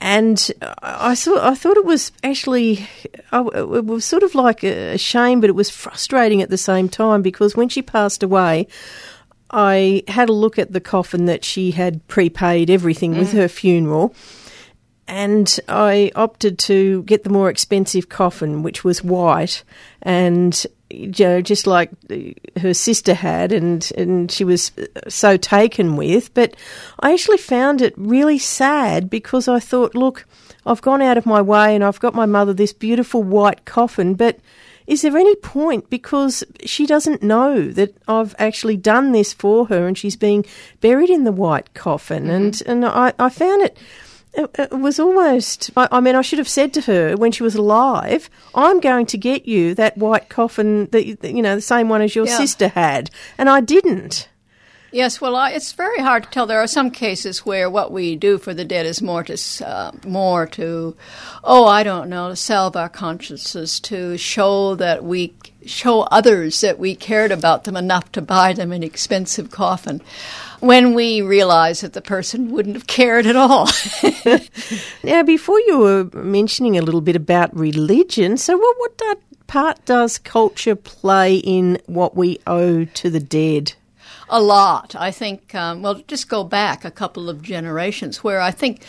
and 0.00 0.52
I 0.82 1.14
thought 1.14 1.42
I 1.42 1.54
thought 1.54 1.76
it 1.78 1.84
was 1.84 2.12
actually 2.22 2.86
it 3.32 3.84
was 3.84 4.04
sort 4.04 4.22
of 4.22 4.34
like 4.34 4.62
a 4.62 4.98
shame, 4.98 5.40
but 5.40 5.48
it 5.48 5.54
was 5.54 5.70
frustrating 5.70 6.42
at 6.42 6.50
the 6.50 6.58
same 6.58 6.88
time 6.88 7.22
because 7.22 7.56
when 7.56 7.68
she 7.68 7.82
passed 7.82 8.22
away, 8.22 8.66
I 9.50 10.02
had 10.08 10.28
a 10.28 10.32
look 10.32 10.58
at 10.58 10.72
the 10.72 10.80
coffin 10.80 11.26
that 11.26 11.44
she 11.44 11.70
had 11.70 12.06
prepaid 12.08 12.70
everything 12.70 13.14
mm. 13.14 13.18
with 13.18 13.32
her 13.32 13.48
funeral, 13.48 14.14
and 15.08 15.58
I 15.68 16.10
opted 16.16 16.58
to 16.60 17.02
get 17.04 17.24
the 17.24 17.30
more 17.30 17.48
expensive 17.48 18.08
coffin, 18.08 18.62
which 18.62 18.82
was 18.82 19.04
white, 19.04 19.62
and 20.02 20.66
you 20.90 21.12
know, 21.18 21.40
just 21.40 21.66
like 21.66 21.90
her 22.58 22.74
sister 22.74 23.14
had, 23.14 23.52
and, 23.52 23.90
and 23.96 24.30
she 24.30 24.44
was 24.44 24.72
so 25.08 25.36
taken 25.36 25.96
with. 25.96 26.32
But 26.34 26.56
I 27.00 27.12
actually 27.12 27.38
found 27.38 27.82
it 27.82 27.94
really 27.96 28.38
sad 28.38 29.10
because 29.10 29.48
I 29.48 29.58
thought, 29.58 29.94
look, 29.94 30.26
I've 30.64 30.82
gone 30.82 31.02
out 31.02 31.18
of 31.18 31.26
my 31.26 31.42
way 31.42 31.74
and 31.74 31.82
I've 31.82 32.00
got 32.00 32.14
my 32.14 32.26
mother 32.26 32.52
this 32.52 32.72
beautiful 32.72 33.22
white 33.22 33.64
coffin, 33.64 34.14
but 34.14 34.38
is 34.86 35.02
there 35.02 35.16
any 35.16 35.34
point? 35.36 35.90
Because 35.90 36.44
she 36.64 36.86
doesn't 36.86 37.22
know 37.22 37.68
that 37.72 37.96
I've 38.06 38.34
actually 38.38 38.76
done 38.76 39.12
this 39.12 39.32
for 39.32 39.66
her 39.66 39.86
and 39.86 39.98
she's 39.98 40.16
being 40.16 40.44
buried 40.80 41.10
in 41.10 41.24
the 41.24 41.32
white 41.32 41.74
coffin. 41.74 42.24
Mm-hmm. 42.24 42.32
And, 42.32 42.62
and 42.66 42.84
I, 42.84 43.12
I 43.18 43.28
found 43.28 43.62
it 43.62 43.76
it, 44.36 44.72
was 44.72 45.00
almost. 45.00 45.70
I, 45.76 46.00
mean, 46.00 46.14
I 46.14 46.22
should 46.22 46.38
have 46.38 46.48
said 46.48 46.72
to 46.74 46.82
her 46.82 47.16
when 47.16 47.32
she 47.32 47.42
was 47.42 47.54
alive, 47.54 48.28
"I'm 48.54 48.80
going 48.80 49.06
to 49.06 49.18
get 49.18 49.46
you 49.46 49.74
that 49.74 49.96
white 49.96 50.28
coffin 50.28 50.86
that 50.86 51.06
you 51.06 51.42
know 51.42 51.54
the 51.54 51.60
same 51.60 51.88
one 51.88 52.02
as 52.02 52.14
your 52.14 52.26
yeah. 52.26 52.36
sister 52.36 52.68
had," 52.68 53.10
and 53.38 53.48
I 53.48 53.60
didn't. 53.60 54.28
Yes, 54.96 55.20
well, 55.20 55.36
I, 55.36 55.50
it's 55.50 55.72
very 55.72 55.98
hard 55.98 56.22
to 56.22 56.30
tell. 56.30 56.46
There 56.46 56.62
are 56.62 56.66
some 56.66 56.90
cases 56.90 57.44
where 57.44 57.68
what 57.68 57.92
we 57.92 58.16
do 58.16 58.38
for 58.38 58.54
the 58.54 58.64
dead 58.64 58.86
is 58.86 59.02
more 59.02 59.22
to, 59.24 59.36
uh, 59.62 59.92
more 60.06 60.46
to, 60.46 60.96
oh, 61.44 61.66
I 61.66 61.82
don't 61.82 62.08
know, 62.08 62.30
to 62.30 62.36
salve 62.36 62.76
our 62.76 62.88
consciences, 62.88 63.78
to 63.80 64.16
show 64.16 64.74
that 64.76 65.04
we 65.04 65.34
show 65.66 66.00
others 66.04 66.62
that 66.62 66.78
we 66.78 66.94
cared 66.94 67.30
about 67.30 67.64
them 67.64 67.76
enough 67.76 68.10
to 68.12 68.22
buy 68.22 68.54
them 68.54 68.72
an 68.72 68.82
expensive 68.82 69.50
coffin 69.50 70.00
when 70.60 70.94
we 70.94 71.20
realize 71.20 71.82
that 71.82 71.92
the 71.92 72.00
person 72.00 72.50
wouldn't 72.50 72.76
have 72.76 72.86
cared 72.86 73.26
at 73.26 73.36
all. 73.36 73.68
now, 75.04 75.22
before 75.22 75.60
you 75.60 75.78
were 75.78 76.04
mentioning 76.14 76.78
a 76.78 76.82
little 76.82 77.02
bit 77.02 77.16
about 77.16 77.54
religion, 77.54 78.38
so 78.38 78.56
what, 78.56 78.76
what 78.78 79.18
part 79.46 79.84
does 79.84 80.16
culture 80.16 80.74
play 80.74 81.36
in 81.36 81.78
what 81.84 82.16
we 82.16 82.38
owe 82.46 82.86
to 82.86 83.10
the 83.10 83.20
dead? 83.20 83.74
A 84.28 84.40
lot. 84.40 84.96
I 84.96 85.10
think, 85.10 85.54
um, 85.54 85.82
well, 85.82 86.02
just 86.08 86.28
go 86.28 86.42
back 86.42 86.84
a 86.84 86.90
couple 86.90 87.30
of 87.30 87.42
generations 87.42 88.24
where 88.24 88.40
I 88.40 88.50
think 88.50 88.84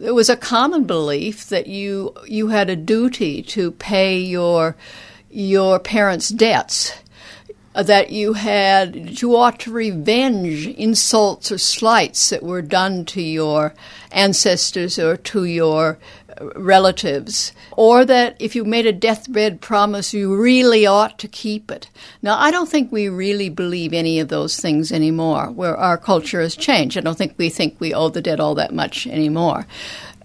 it 0.00 0.12
was 0.12 0.30
a 0.30 0.36
common 0.36 0.84
belief 0.84 1.48
that 1.48 1.66
you 1.66 2.14
you 2.26 2.48
had 2.48 2.70
a 2.70 2.76
duty 2.76 3.42
to 3.42 3.72
pay 3.72 4.18
your 4.18 4.76
your 5.30 5.78
parents' 5.78 6.30
debts 6.30 6.92
that 7.74 8.10
you 8.10 8.32
had 8.32 9.20
you 9.20 9.36
ought 9.36 9.60
to 9.60 9.70
revenge 9.70 10.66
insults 10.66 11.52
or 11.52 11.58
slights 11.58 12.30
that 12.30 12.42
were 12.42 12.62
done 12.62 13.04
to 13.04 13.22
your 13.22 13.74
ancestors 14.10 14.98
or 14.98 15.16
to 15.16 15.44
your 15.44 15.98
relatives, 16.56 17.52
or 17.72 18.04
that 18.04 18.36
if 18.38 18.54
you 18.54 18.64
made 18.64 18.86
a 18.86 18.92
deathbed 18.92 19.60
promise, 19.60 20.12
you 20.14 20.34
really 20.36 20.86
ought 20.86 21.18
to 21.18 21.28
keep 21.28 21.70
it. 21.70 21.88
Now, 22.22 22.38
I 22.38 22.50
don't 22.50 22.68
think 22.68 22.90
we 22.90 23.08
really 23.08 23.48
believe 23.48 23.92
any 23.92 24.20
of 24.20 24.28
those 24.28 24.58
things 24.58 24.92
anymore, 24.92 25.50
where 25.50 25.76
our 25.76 25.96
culture 25.96 26.40
has 26.40 26.56
changed. 26.56 26.96
I 26.96 27.00
don't 27.00 27.18
think 27.18 27.34
we 27.36 27.48
think 27.48 27.76
we 27.78 27.94
owe 27.94 28.08
the 28.08 28.22
dead 28.22 28.40
all 28.40 28.54
that 28.56 28.74
much 28.74 29.06
anymore. 29.06 29.66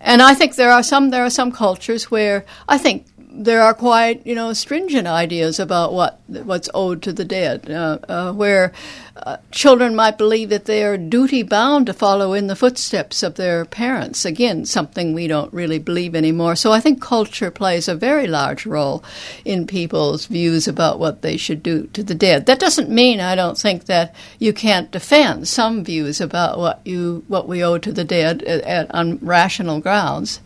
And 0.04 0.22
I 0.22 0.34
think 0.34 0.56
there 0.56 0.72
are 0.72 0.84
some 0.84 1.12
there 1.12 1.24
are 1.24 1.30
some 1.30 1.52
cultures 1.52 2.12
where 2.12 2.46
I 2.68 2.78
think 2.78 3.06
there 3.44 3.62
are 3.62 3.74
quite 3.74 4.26
you 4.26 4.36
know 4.36 4.54
stringent 4.54 5.08
ideas 5.08 5.60
about 5.60 5.94
what 5.94 6.20
what's 6.28 6.70
owed 6.74 7.02
to 7.04 7.14
the 7.14 7.26
dead, 7.26 7.70
uh, 7.70 8.00
uh, 8.08 8.34
where 8.34 8.72
uh, 9.16 9.38
children 9.52 9.96
might 9.96 10.18
believe 10.18 10.50
that 10.50 10.66
they 10.66 10.84
are 10.84 10.98
duty 10.98 11.44
bound 11.44 11.86
to 11.86 11.94
follow 11.94 12.34
in 12.34 12.48
the 12.48 12.56
footsteps 12.56 13.22
of 13.22 13.36
their 13.36 13.66
parents. 13.66 14.26
Again, 14.26 14.66
something 14.66 15.14
we 15.14 15.28
don't 15.28 15.54
really 15.54 15.80
believe 15.80 16.16
anymore. 16.16 16.56
So 16.56 16.72
I 16.72 16.80
think 16.80 17.02
culture 17.02 17.52
plays 17.52 17.88
a 17.88 17.96
very 17.96 18.28
large 18.28 18.66
role 18.66 19.04
in 19.46 19.68
people's 19.68 20.26
views 20.26 20.68
about 20.68 21.00
what 21.00 21.22
they 21.22 21.38
should 21.38 21.62
do 21.62 21.88
to 21.88 22.04
the 22.04 22.16
dead. 22.16 22.46
That 22.46 22.60
doesn't 22.60 22.90
mean 22.90 23.20
I 23.20 23.36
don't 23.36 23.58
think 23.58 23.86
that 23.86 24.16
you 24.40 24.54
can't 24.54 24.92
defend 24.92 25.48
some 25.48 25.84
views 25.84 26.20
about 26.20 26.58
what 26.58 26.82
you 26.86 27.24
what 27.28 27.48
we 27.48 27.64
owe 27.64 27.78
to 27.78 27.92
the 27.92 28.04
dead 28.04 28.42
at, 28.44 28.62
at 28.62 28.96
on 28.96 29.20
rational 29.20 29.80
grounds 29.80 30.40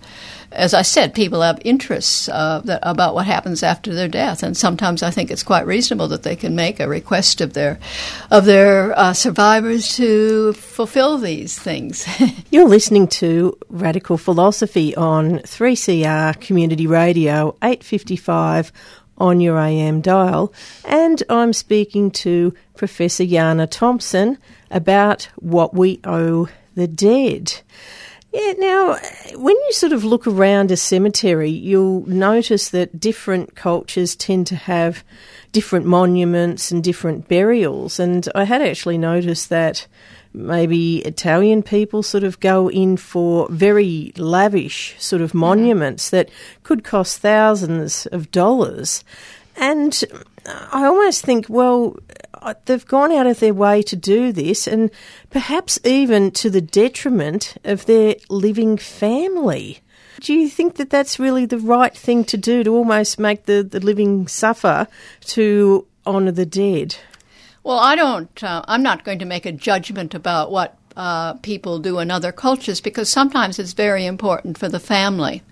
as 0.52 0.74
I 0.74 0.82
said, 0.82 1.14
people 1.14 1.42
have 1.42 1.60
interests 1.66 2.30
uh, 2.30 2.62
that, 2.66 2.80
about 2.84 3.16
what 3.16 3.26
happens 3.26 3.64
after 3.64 3.94
their 3.94 4.08
death, 4.08 4.44
and 4.44 4.56
sometimes 4.56 5.04
I 5.04 5.12
think 5.12 5.30
it's 5.30 5.44
quite 5.44 5.66
reasonable 5.66 6.08
that 6.10 6.24
they 6.24 6.36
can 6.36 6.56
make 6.56 6.80
a 6.80 6.88
request 6.88 7.42
of 7.42 7.54
their 7.54 7.80
of 8.32 8.46
their 8.46 8.98
uh, 8.98 9.14
survivors 9.14 9.96
to 9.98 10.54
fulfill 10.54 11.18
these 11.18 11.58
things. 11.58 12.08
You're 12.52 12.68
listening 12.68 13.08
to 13.10 13.58
Radical 13.70 14.18
Philosophy 14.18 14.96
on 14.96 15.40
3CR 15.40 16.40
Community 16.40 16.88
Radio, 16.88 17.58
855 17.62 18.72
on 19.18 19.42
your 19.42 19.60
AM 19.60 20.02
dial, 20.02 20.54
and 20.86 21.24
I'm 21.30 21.52
speaking 21.52 22.12
to 22.12 22.54
Professor 22.76 23.24
Yana 23.24 23.70
Thompson 23.70 24.38
about 24.72 25.24
what 25.36 25.74
we 25.74 26.00
owe 26.04 26.48
the 26.76 26.88
dead. 26.88 27.62
Yeah, 28.34 28.54
now, 28.58 28.98
when 29.36 29.56
you 29.56 29.72
sort 29.72 29.94
of 29.94 30.04
look 30.04 30.28
around 30.28 30.70
a 30.70 30.78
cemetery, 30.78 31.50
you'll 31.50 32.06
notice 32.08 32.70
that 32.70 33.00
different 33.00 33.56
cultures 33.56 34.16
tend 34.16 34.48
to 34.48 34.56
have 34.56 35.04
different 35.54 35.86
monuments 35.86 36.70
and 36.72 36.84
different 36.84 37.30
burials. 37.30 38.00
And 38.00 38.28
I 38.36 38.44
had 38.44 38.62
actually 38.62 38.98
noticed 38.98 39.50
that 39.50 39.88
maybe 40.34 41.00
Italian 41.00 41.64
people 41.64 42.04
sort 42.04 42.24
of 42.24 42.40
go 42.40 42.70
in 42.70 42.98
for 42.98 43.48
very 43.50 44.12
lavish 44.18 44.96
sort 45.00 45.22
of 45.22 45.30
mm-hmm. 45.30 45.40
monuments 45.40 46.10
that 46.10 46.30
could 46.64 46.84
cost 46.84 47.20
thousands 47.20 48.06
of 48.08 48.30
dollars. 48.32 49.04
And 49.58 50.04
I 50.46 50.86
almost 50.86 51.26
think, 51.26 51.48
well, 51.50 51.98
uh, 52.36 52.54
they've 52.66 52.86
gone 52.86 53.12
out 53.12 53.28
of 53.28 53.40
their 53.40 53.54
way 53.54 53.82
to 53.84 53.96
do 53.96 54.32
this, 54.32 54.68
and 54.68 54.92
perhaps 55.30 55.80
even 55.84 56.32
to 56.32 56.50
the 56.50 56.62
detriment 56.62 57.58
of 57.64 57.86
their 57.86 58.16
living 58.30 58.78
family. 58.78 59.80
Do 60.22 60.34
you 60.34 60.50
think 60.50 60.76
that 60.76 60.90
that's 60.90 61.20
really 61.20 61.46
the 61.46 61.60
right 61.60 61.96
thing 61.96 62.24
to 62.26 62.38
do 62.38 62.64
to 62.64 62.76
almost 62.76 63.20
make 63.20 63.46
the, 63.46 63.64
the 63.64 63.80
living 63.80 64.28
suffer 64.28 64.88
to 65.22 65.86
honour 66.06 66.32
the 66.32 66.46
dead? 66.46 66.96
Well, 67.64 67.80
I 67.80 67.96
don't, 67.96 68.44
uh, 68.44 68.64
I'm 68.68 68.82
not 68.82 69.04
going 69.04 69.20
to 69.20 69.26
make 69.26 69.46
a 69.46 69.52
judgment 69.52 70.14
about 70.14 70.52
what 70.52 70.78
uh, 70.98 71.34
people 71.36 71.78
do 71.78 72.00
in 72.00 72.10
other 72.10 72.32
cultures 72.32 72.82
because 72.82 73.08
sometimes 73.08 73.60
it's 73.60 73.74
very 73.74 74.06
important 74.06 74.58
for 74.58 74.68
the 74.68 74.80
family. 74.80 75.44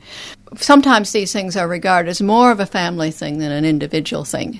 Sometimes 0.58 1.12
these 1.12 1.32
things 1.32 1.56
are 1.56 1.68
regarded 1.68 2.10
as 2.10 2.22
more 2.22 2.52
of 2.52 2.60
a 2.60 2.66
family 2.66 3.12
thing 3.12 3.38
than 3.38 3.52
an 3.52 3.64
individual 3.64 4.26
thing. 4.26 4.60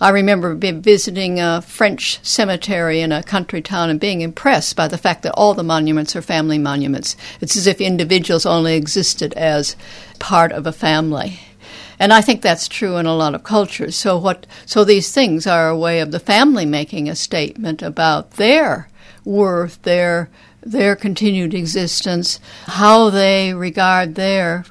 I 0.00 0.10
remember 0.10 0.54
visiting 0.54 1.40
a 1.40 1.60
French 1.60 2.20
cemetery 2.22 3.00
in 3.00 3.10
a 3.10 3.22
country 3.22 3.60
town 3.60 3.90
and 3.90 3.98
being 3.98 4.20
impressed 4.20 4.76
by 4.76 4.86
the 4.86 4.98
fact 4.98 5.22
that 5.24 5.32
all 5.32 5.54
the 5.54 5.64
monuments 5.64 6.14
are 6.14 6.22
family 6.22 6.58
monuments. 6.58 7.16
It's 7.40 7.56
as 7.56 7.66
if 7.66 7.80
individuals 7.80 8.46
only 8.46 8.76
existed 8.76 9.34
as 9.34 9.74
part 10.20 10.52
of 10.52 10.66
a 10.66 10.72
family. 10.72 11.40
And 11.98 12.12
I 12.12 12.20
think 12.20 12.42
that's 12.42 12.68
true 12.68 12.96
in 12.98 13.06
a 13.06 13.16
lot 13.16 13.34
of 13.34 13.42
cultures. 13.42 13.96
So 13.96 14.18
what 14.18 14.46
so 14.66 14.84
these 14.84 15.10
things 15.10 15.48
are 15.48 15.68
a 15.68 15.78
way 15.78 15.98
of 15.98 16.12
the 16.12 16.20
family 16.20 16.66
making 16.66 17.08
a 17.08 17.16
statement 17.16 17.82
about 17.82 18.32
their 18.32 18.88
worth, 19.26 19.82
their 19.82 20.30
their 20.62 20.96
continued 20.96 21.54
existence, 21.54 22.40
how 22.66 23.10
they 23.10 23.52
regard 23.52 24.14
their 24.14 24.64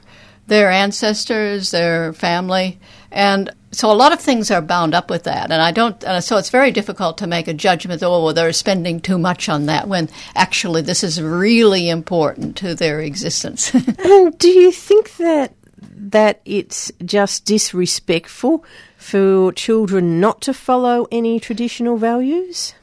their 0.47 0.71
ancestors, 0.71 1.71
their 1.71 2.13
family, 2.13 2.79
and 3.11 3.53
so 3.75 3.91
a 3.91 3.93
lot 3.93 4.13
of 4.13 4.21
things 4.21 4.51
are 4.51 4.61
bound 4.61 4.93
up 4.93 5.09
with 5.09 5.23
that, 5.23 5.51
and 5.51 5.61
I 5.61 5.71
don't. 5.71 6.01
Uh, 6.03 6.21
so 6.21 6.37
it's 6.37 6.49
very 6.49 6.71
difficult 6.71 7.17
to 7.17 7.27
make 7.27 7.47
a 7.47 7.53
judgment. 7.53 8.01
Oh, 8.01 8.23
well, 8.23 8.33
they're 8.33 8.53
spending 8.53 9.01
too 9.01 9.17
much 9.17 9.49
on 9.49 9.65
that 9.65 9.87
when 9.87 10.09
actually 10.33 10.81
this 10.81 11.03
is 11.03 11.21
really 11.21 11.89
important 11.89 12.55
to 12.57 12.73
their 12.73 13.01
existence. 13.01 13.73
and 13.99 14.37
do 14.37 14.49
you 14.49 14.71
think 14.71 15.17
that 15.17 15.53
that 15.81 16.41
it's 16.45 16.91
just 17.03 17.45
disrespectful 17.45 18.63
for 18.97 19.51
children 19.51 20.19
not 20.19 20.41
to 20.41 20.53
follow 20.53 21.07
any 21.11 21.39
traditional 21.39 21.97
values? 21.97 22.73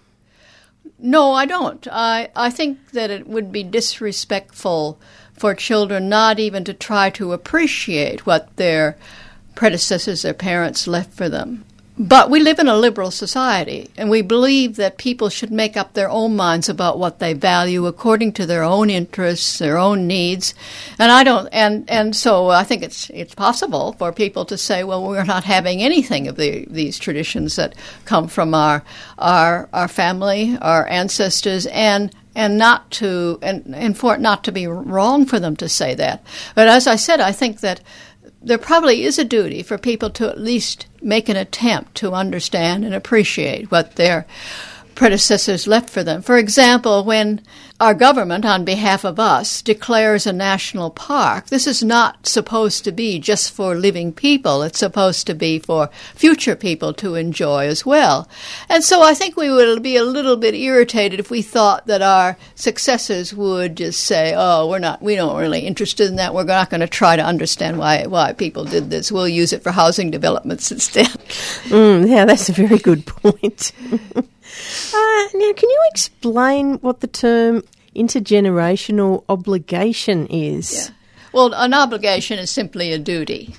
No, 1.02 1.32
I 1.32 1.46
don't. 1.46 1.86
I 1.90 2.30
I 2.36 2.48
think 2.48 2.92
that 2.92 3.10
it 3.10 3.26
would 3.26 3.50
be 3.50 3.64
disrespectful 3.64 5.00
for 5.32 5.52
children 5.52 6.08
not 6.08 6.38
even 6.38 6.62
to 6.64 6.72
try 6.72 7.10
to 7.10 7.32
appreciate 7.32 8.24
what 8.24 8.56
their 8.56 8.96
predecessors, 9.56 10.22
their 10.22 10.32
parents 10.32 10.86
left 10.86 11.12
for 11.12 11.28
them. 11.28 11.64
But 11.98 12.30
we 12.30 12.40
live 12.40 12.58
in 12.58 12.68
a 12.68 12.76
liberal 12.76 13.10
society, 13.10 13.90
and 13.98 14.08
we 14.08 14.22
believe 14.22 14.76
that 14.76 14.96
people 14.96 15.28
should 15.28 15.52
make 15.52 15.76
up 15.76 15.92
their 15.92 16.08
own 16.08 16.34
minds 16.34 16.70
about 16.70 16.98
what 16.98 17.18
they 17.18 17.34
value 17.34 17.86
according 17.86 18.32
to 18.34 18.46
their 18.46 18.62
own 18.62 18.88
interests, 18.88 19.58
their 19.58 19.76
own 19.76 20.06
needs. 20.06 20.54
And 20.98 21.12
I 21.12 21.22
don't, 21.22 21.48
and, 21.52 21.88
and 21.90 22.16
so 22.16 22.48
I 22.48 22.64
think 22.64 22.82
it's 22.82 23.10
it's 23.10 23.34
possible 23.34 23.92
for 23.98 24.10
people 24.10 24.46
to 24.46 24.56
say, 24.56 24.84
well, 24.84 25.06
we're 25.06 25.24
not 25.24 25.44
having 25.44 25.82
anything 25.82 26.28
of 26.28 26.36
the, 26.36 26.66
these 26.70 26.98
traditions 26.98 27.56
that 27.56 27.74
come 28.06 28.26
from 28.26 28.54
our 28.54 28.82
our 29.18 29.68
our 29.74 29.88
family, 29.88 30.56
our 30.62 30.86
ancestors, 30.88 31.66
and 31.66 32.10
and 32.34 32.56
not 32.56 32.90
to 32.92 33.38
and, 33.42 33.74
and 33.74 33.98
for 33.98 34.14
it 34.14 34.20
not 34.20 34.44
to 34.44 34.52
be 34.52 34.66
wrong 34.66 35.26
for 35.26 35.38
them 35.38 35.56
to 35.56 35.68
say 35.68 35.94
that. 35.96 36.24
But 36.54 36.68
as 36.68 36.86
I 36.86 36.96
said, 36.96 37.20
I 37.20 37.32
think 37.32 37.60
that 37.60 37.82
there 38.42 38.58
probably 38.58 39.04
is 39.04 39.18
a 39.18 39.24
duty 39.24 39.62
for 39.62 39.78
people 39.78 40.10
to 40.10 40.28
at 40.28 40.40
least 40.40 40.86
make 41.00 41.28
an 41.28 41.36
attempt 41.36 41.94
to 41.96 42.12
understand 42.12 42.84
and 42.84 42.94
appreciate 42.94 43.70
what 43.70 43.96
their 43.96 44.26
predecessors 44.94 45.66
left 45.66 45.90
for 45.90 46.02
them. 46.02 46.22
For 46.22 46.38
example, 46.38 47.04
when 47.04 47.40
our 47.82 47.94
government, 47.94 48.44
on 48.44 48.64
behalf 48.64 49.04
of 49.04 49.18
us, 49.18 49.60
declares 49.60 50.24
a 50.24 50.32
national 50.32 50.90
park, 50.90 51.46
this 51.46 51.66
is 51.66 51.82
not 51.82 52.28
supposed 52.28 52.84
to 52.84 52.92
be 52.92 53.18
just 53.18 53.52
for 53.52 53.74
living 53.74 54.12
people. 54.12 54.62
It's 54.62 54.78
supposed 54.78 55.26
to 55.26 55.34
be 55.34 55.58
for 55.58 55.88
future 56.14 56.54
people 56.54 56.94
to 56.94 57.16
enjoy 57.16 57.66
as 57.66 57.84
well. 57.84 58.28
And 58.68 58.84
so 58.84 59.02
I 59.02 59.14
think 59.14 59.36
we 59.36 59.50
would 59.50 59.82
be 59.82 59.96
a 59.96 60.04
little 60.04 60.36
bit 60.36 60.54
irritated 60.54 61.18
if 61.18 61.28
we 61.28 61.42
thought 61.42 61.88
that 61.88 62.02
our 62.02 62.36
successors 62.54 63.34
would 63.34 63.76
just 63.76 64.04
say, 64.04 64.32
oh, 64.36 64.68
we're 64.68 64.78
not, 64.78 65.02
we 65.02 65.16
don't 65.16 65.36
really 65.36 65.66
interested 65.66 66.06
in 66.06 66.16
that. 66.16 66.34
We're 66.34 66.44
not 66.44 66.70
going 66.70 66.82
to 66.82 66.86
try 66.86 67.16
to 67.16 67.24
understand 67.24 67.78
why, 67.78 68.06
why 68.06 68.32
people 68.32 68.64
did 68.64 68.90
this. 68.90 69.10
We'll 69.10 69.26
use 69.26 69.52
it 69.52 69.64
for 69.64 69.72
housing 69.72 70.12
developments 70.12 70.70
instead. 70.70 71.08
Mm, 71.72 72.08
yeah, 72.08 72.24
that's 72.24 72.48
a 72.48 72.52
very 72.52 72.78
good 72.78 73.06
point. 73.06 73.72
Uh, 74.94 75.28
now, 75.34 75.52
can 75.52 75.68
you 75.68 75.80
explain 75.90 76.74
what 76.74 77.00
the 77.00 77.06
term 77.06 77.62
intergenerational 77.94 79.24
obligation 79.28 80.26
is? 80.28 80.72
Yeah. 80.88 80.94
Well, 81.32 81.54
an 81.54 81.74
obligation 81.74 82.38
is 82.38 82.50
simply 82.50 82.92
a 82.92 82.98
duty. 82.98 83.54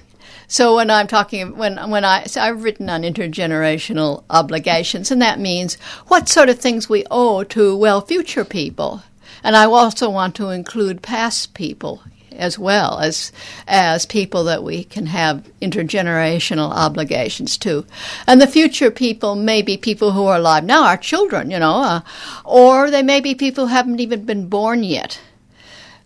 So 0.48 0.76
when 0.76 0.92
I'm 0.92 1.08
talking, 1.08 1.58
when 1.58 1.90
when 1.90 2.06
I 2.06 2.26
so 2.26 2.40
I've 2.42 2.64
written 2.64 2.90
on 2.90 3.02
intergenerational 3.02 4.24
obligations, 4.30 5.10
and 5.10 5.22
that 5.22 5.40
means 5.40 5.76
what 6.08 6.30
sort 6.30 6.50
of 6.50 6.60
things 6.60 6.88
we 6.88 7.06
owe 7.10 7.44
to 7.46 7.76
well 7.76 8.02
future 8.02 8.46
people, 8.46 9.02
and 9.44 9.56
I 9.56 9.66
also 9.66 10.10
want 10.10 10.36
to 10.36 10.50
include 10.50 11.02
past 11.02 11.56
people 11.56 12.04
as 12.38 12.60
well 12.60 13.00
as 13.00 13.32
as 13.68 14.06
people 14.06 14.44
that 14.46 14.64
we 14.64 14.84
can 14.84 15.06
have 15.06 15.50
intergenerational 15.62 16.72
obligations 16.72 17.58
to. 17.60 17.86
And 18.28 18.42
the 18.42 18.48
future 18.48 18.92
people 18.92 19.36
may 19.36 19.62
be 19.62 19.78
people 19.78 20.12
who 20.12 20.26
are 20.26 20.38
alive 20.38 20.64
now, 20.64 20.86
our 20.86 20.98
children, 20.98 21.52
you 21.52 21.60
know, 21.60 21.76
uh, 21.76 22.02
or 22.44 22.92
they 22.92 23.04
may 23.04 23.22
be 23.22 23.36
people 23.36 23.68
who 23.68 23.74
haven't 23.74 24.00
even 24.00 24.26
been 24.26 24.48
born 24.48 24.84
yet. 24.84 25.20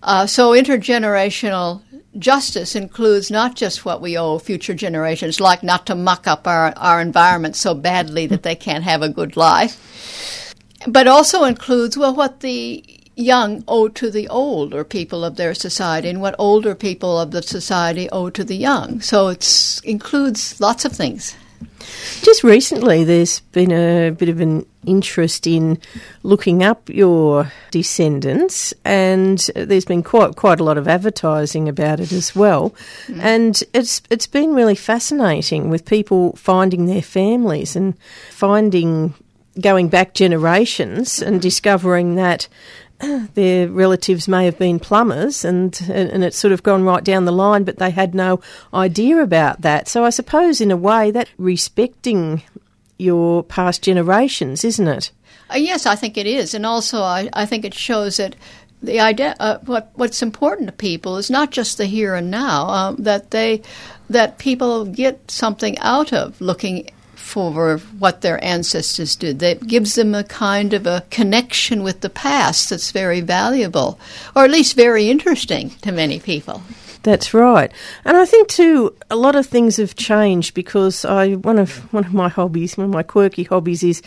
Uh, 0.03 0.27
so 0.27 0.51
intergenerational 0.51 1.81
justice 2.19 2.75
includes 2.75 3.29
not 3.29 3.55
just 3.55 3.86
what 3.86 4.01
we 4.01 4.17
owe 4.17 4.39
future 4.39 4.74
generations, 4.74 5.39
like 5.39 5.63
not 5.63 5.86
to 5.86 5.96
muck 5.96 6.27
up 6.27 6.48
our, 6.48 6.74
our 6.77 7.01
environment 7.01 7.55
so 7.55 7.74
badly 7.74 8.25
that 8.27 8.43
they 8.43 8.55
can't 8.55 8.84
have 8.84 9.01
a 9.01 9.10
good 9.10 9.38
life, 9.38 10.53
but 10.88 11.07
also 11.07 11.43
includes, 11.43 11.98
well, 11.98 12.15
what 12.15 12.39
the 12.39 12.97
young 13.17 13.63
owe 13.67 13.88
to 13.89 14.09
the 14.12 14.27
older 14.29 14.83
people 14.83 15.25
of 15.25 15.36
their 15.36 15.53
society 15.53 16.07
and 16.07 16.21
what 16.21 16.36
older 16.38 16.75
people 16.75 17.19
of 17.19 17.31
the 17.31 17.41
society 17.41 18.07
owe 18.12 18.29
to 18.29 18.43
the 18.43 18.55
young. 18.55 19.01
So 19.01 19.27
it 19.29 19.81
includes 19.83 20.62
lots 20.62 20.86
of 20.86 20.93
things. 20.93 21.36
Just 22.21 22.43
recently, 22.43 23.03
there's 23.03 23.39
been 23.39 23.71
a 23.71 24.12
bit 24.12 24.29
of 24.29 24.39
an 24.41 24.65
interest 24.86 25.47
in 25.47 25.79
looking 26.24 26.63
up 26.63 26.89
your 26.89 27.51
descendants, 27.71 28.74
and 28.86 29.39
there's 29.55 29.86
been 29.86 30.03
quite 30.03 30.36
quite 30.36 30.59
a 30.59 30.63
lot 30.63 30.77
of 30.77 30.88
advertising 30.88 31.69
about 31.69 32.00
it 32.00 32.12
as 32.12 32.36
well. 32.36 32.75
Mm. 33.07 33.19
And 33.21 33.63
it's 33.74 34.01
it's 34.09 34.27
been 34.27 34.53
really 34.53 34.75
fascinating 34.75 35.69
with 35.69 35.86
people 35.86 36.33
finding 36.36 36.86
their 36.86 37.01
families 37.01 37.75
and 37.75 37.97
finding 38.31 39.13
going 39.59 39.88
back 39.88 40.13
generations 40.13 41.21
and 41.21 41.41
discovering 41.41 42.15
that 42.15 42.47
their 43.36 43.67
relatives 43.67 44.27
may 44.27 44.45
have 44.45 44.57
been 44.57 44.79
plumbers 44.79 45.45
and 45.45 45.79
and 45.89 46.23
it's 46.23 46.38
sort 46.38 46.51
of 46.51 46.63
gone 46.63 46.83
right 46.83 47.03
down 47.03 47.25
the 47.25 47.31
line 47.31 47.63
but 47.63 47.77
they 47.77 47.91
had 47.91 48.15
no 48.15 48.39
idea 48.73 49.17
about 49.21 49.62
that. 49.62 49.88
So 49.88 50.03
i 50.03 50.10
suppose 50.10 50.62
in 50.62 50.71
a 50.71 50.77
way 50.77 51.12
that 51.12 51.29
respecting 51.38 52.43
your 52.97 53.43
past 53.43 53.83
generations 53.83 54.63
isn't 54.63 54.88
it? 54.88 55.12
Uh, 55.51 55.57
yes 55.57 55.86
i 55.86 55.95
think 55.95 56.17
it 56.17 56.25
is. 56.27 56.53
And 56.53 56.65
also 56.65 57.01
i, 57.01 57.29
I 57.33 57.45
think 57.45 57.65
it 57.65 57.73
shows 57.73 58.17
that 58.17 58.36
the 58.81 58.99
idea 58.99 59.36
uh, 59.39 59.57
what 59.65 59.91
what's 59.95 60.21
important 60.21 60.67
to 60.67 60.73
people 60.73 61.17
is 61.17 61.29
not 61.29 61.51
just 61.51 61.77
the 61.77 61.86
here 61.86 62.15
and 62.15 62.29
now 62.29 62.67
um, 62.67 62.95
that 62.97 63.31
they 63.31 63.62
that 64.10 64.38
people 64.38 64.86
get 64.86 65.29
something 65.29 65.77
out 65.79 66.13
of 66.13 66.39
looking 66.39 66.89
for 67.28 67.78
what 68.00 68.22
their 68.22 68.44
ancestors 68.44 69.16
did. 69.16 69.40
That 69.40 69.68
gives 69.68 69.96
them 69.96 70.16
a 70.16 70.24
kind 70.24 70.74
of 70.74 70.88
a 70.88 71.04
connection 71.10 71.84
with 71.84 72.02
the 72.02 72.10
past 72.10 72.70
that's 72.70 72.92
very 72.92 73.22
valuable, 73.22 74.00
or 74.36 74.46
at 74.46 74.52
least 74.52 74.76
very 74.76 75.10
interesting 75.10 75.72
to 75.82 75.92
many 75.92 76.20
people. 76.20 76.62
That's 77.08 77.34
right, 77.34 77.72
and 78.04 78.17
I 78.17 78.26
think 78.26 78.50
too 78.50 78.93
a 79.10 79.15
lot 79.15 79.38
of 79.38 79.46
things 79.46 79.78
have 79.78 79.96
changed 79.96 80.54
because 80.54 81.06
I 81.06 81.36
one 81.36 81.58
of 81.58 81.78
one 81.93 82.04
of 82.04 82.13
my 82.13 82.28
hobbies, 82.28 82.78
one 82.78 82.84
of 82.84 82.91
my 82.91 83.02
quirky 83.02 83.43
hobbies, 83.43 83.82
is 83.82 84.02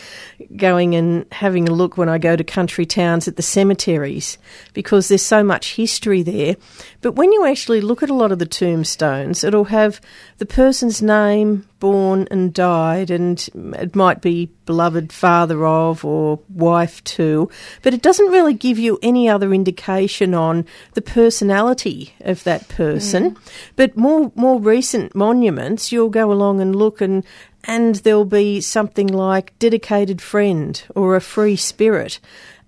going 0.55 0.93
and 0.93 1.25
having 1.31 1.67
a 1.67 1.73
look 1.73 1.97
when 1.97 2.09
I 2.09 2.19
go 2.19 2.35
to 2.35 2.43
country 2.43 2.85
towns 2.85 3.27
at 3.27 3.37
the 3.37 3.41
cemeteries 3.41 4.37
because 4.73 5.07
there's 5.07 5.23
so 5.23 5.43
much 5.43 5.73
history 5.73 6.21
there. 6.21 6.57
But 7.01 7.13
when 7.13 7.31
you 7.31 7.43
actually 7.43 7.81
look 7.81 8.03
at 8.03 8.11
a 8.11 8.13
lot 8.13 8.31
of 8.31 8.37
the 8.37 8.45
tombstones, 8.45 9.43
it'll 9.43 9.63
have 9.63 9.99
the 10.37 10.45
person's 10.45 11.01
name, 11.01 11.67
born 11.79 12.27
and 12.29 12.53
died, 12.53 13.09
and 13.09 13.49
it 13.79 13.95
might 13.95 14.21
be 14.21 14.51
beloved 14.71 15.11
father 15.11 15.65
of 15.65 16.05
or 16.05 16.39
wife 16.47 17.03
to, 17.03 17.49
but 17.81 17.93
it 17.93 18.01
doesn't 18.01 18.31
really 18.31 18.53
give 18.53 18.79
you 18.79 18.97
any 19.03 19.27
other 19.27 19.53
indication 19.53 20.33
on 20.33 20.65
the 20.93 21.01
personality 21.01 22.13
of 22.21 22.41
that 22.45 22.69
person. 22.69 23.31
Mm. 23.31 23.37
But 23.75 23.97
more 23.97 24.31
more 24.33 24.61
recent 24.61 25.13
monuments, 25.13 25.91
you'll 25.91 26.09
go 26.21 26.31
along 26.31 26.61
and 26.61 26.73
look 26.73 27.01
and 27.01 27.25
and 27.65 27.95
there'll 27.95 28.23
be 28.45 28.61
something 28.61 29.07
like 29.07 29.59
dedicated 29.59 30.21
friend 30.21 30.81
or 30.95 31.17
a 31.17 31.21
free 31.21 31.57
spirit. 31.57 32.21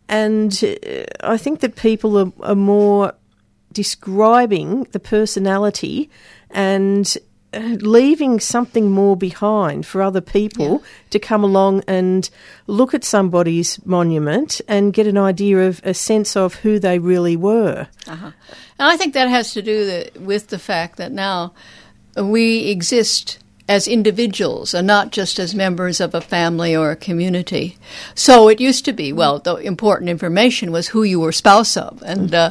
And 0.09 0.51
uh, 0.61 1.05
I 1.35 1.37
think 1.37 1.61
that 1.61 1.77
people 1.77 2.17
are, 2.17 2.33
are 2.41 2.55
more 2.75 3.13
describing 3.71 4.83
the 4.91 4.99
personality 4.99 6.09
and 6.49 7.17
leaving 7.53 8.39
something 8.39 8.91
more 8.91 9.15
behind 9.15 9.85
for 9.85 10.01
other 10.01 10.21
people 10.21 10.71
yeah. 10.71 10.87
to 11.11 11.19
come 11.19 11.43
along 11.43 11.83
and 11.87 12.29
look 12.67 12.93
at 12.93 13.03
somebody's 13.03 13.83
monument 13.85 14.61
and 14.67 14.93
get 14.93 15.07
an 15.07 15.17
idea 15.17 15.67
of 15.67 15.81
a 15.83 15.93
sense 15.93 16.35
of 16.35 16.55
who 16.55 16.79
they 16.79 16.99
really 16.99 17.35
were. 17.35 17.87
Uh-huh. 18.07 18.31
And 18.79 18.87
I 18.87 18.97
think 18.97 19.13
that 19.13 19.29
has 19.29 19.53
to 19.53 19.61
do 19.61 19.85
the, 19.85 20.19
with 20.19 20.47
the 20.47 20.59
fact 20.59 20.97
that 20.97 21.11
now 21.11 21.53
we 22.15 22.69
exist 22.69 23.39
as 23.67 23.87
individuals 23.87 24.73
and 24.73 24.85
not 24.85 25.11
just 25.11 25.39
as 25.39 25.55
members 25.55 26.01
of 26.01 26.13
a 26.13 26.19
family 26.19 26.75
or 26.75 26.91
a 26.91 26.97
community. 26.97 27.77
So 28.13 28.49
it 28.49 28.59
used 28.59 28.83
to 28.85 28.93
be, 28.93 29.13
well, 29.13 29.39
the 29.39 29.55
important 29.55 30.09
information 30.09 30.71
was 30.71 30.89
who 30.89 31.03
you 31.03 31.21
were 31.21 31.31
spouse 31.31 31.77
of 31.77 32.03
and 32.05 32.33
uh, 32.33 32.49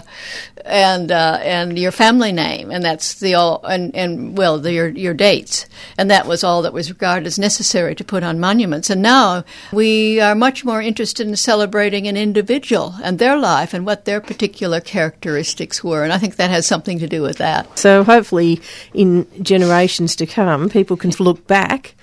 and 0.65 1.11
uh, 1.11 1.39
and 1.43 1.79
your 1.79 1.93
family 1.93 2.33
name, 2.33 2.71
and 2.71 2.85
that's 2.85 3.15
the 3.21 3.35
all 3.35 3.63
and 3.65 3.95
and 3.95 4.37
well, 4.37 4.59
the, 4.59 4.73
your 4.73 4.89
your 4.89 5.15
dates, 5.15 5.67
and 5.99 6.11
that 6.11 6.27
was 6.27 6.45
all 6.45 6.63
that 6.63 6.73
was 6.73 6.91
regarded 6.91 7.27
as 7.27 7.39
necessary 7.39 7.95
to 7.95 8.05
put 8.05 8.23
on 8.23 8.41
monuments. 8.41 8.91
And 8.91 9.03
now 9.03 9.45
we 9.73 10.21
are 10.21 10.35
much 10.35 10.65
more 10.65 10.81
interested 10.81 11.27
in 11.27 11.37
celebrating 11.37 12.07
an 12.09 12.17
individual 12.17 12.95
and 13.03 13.19
their 13.19 13.37
life 13.37 13.75
and 13.75 13.87
what 13.87 14.05
their 14.05 14.21
particular 14.21 14.81
characteristics 14.81 15.83
were, 15.83 16.05
and 16.05 16.13
I 16.13 16.19
think 16.19 16.37
that 16.37 16.51
has 16.51 16.67
something 16.67 16.99
to 16.99 17.09
do 17.09 17.23
with 17.23 17.39
that. 17.39 17.79
So 17.79 18.05
hopefully, 18.05 18.61
in 18.95 19.27
generations 19.43 20.17
to 20.17 20.27
come, 20.27 20.69
people 20.69 20.97
can 20.97 21.13
look 21.19 21.47
back 21.47 21.95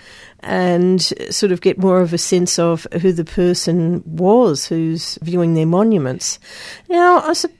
and 0.42 1.02
sort 1.02 1.52
of 1.52 1.62
get 1.62 1.78
more 1.78 2.02
of 2.02 2.14
a 2.14 2.18
sense 2.18 2.58
of 2.58 2.88
who 3.02 3.12
the 3.12 3.26
person 3.26 4.02
was 4.06 4.66
who's 4.66 5.18
viewing 5.22 5.54
their 5.54 5.66
monuments. 5.66 6.40
Now, 6.88 7.20
I 7.22 7.34
suppose 7.34 7.59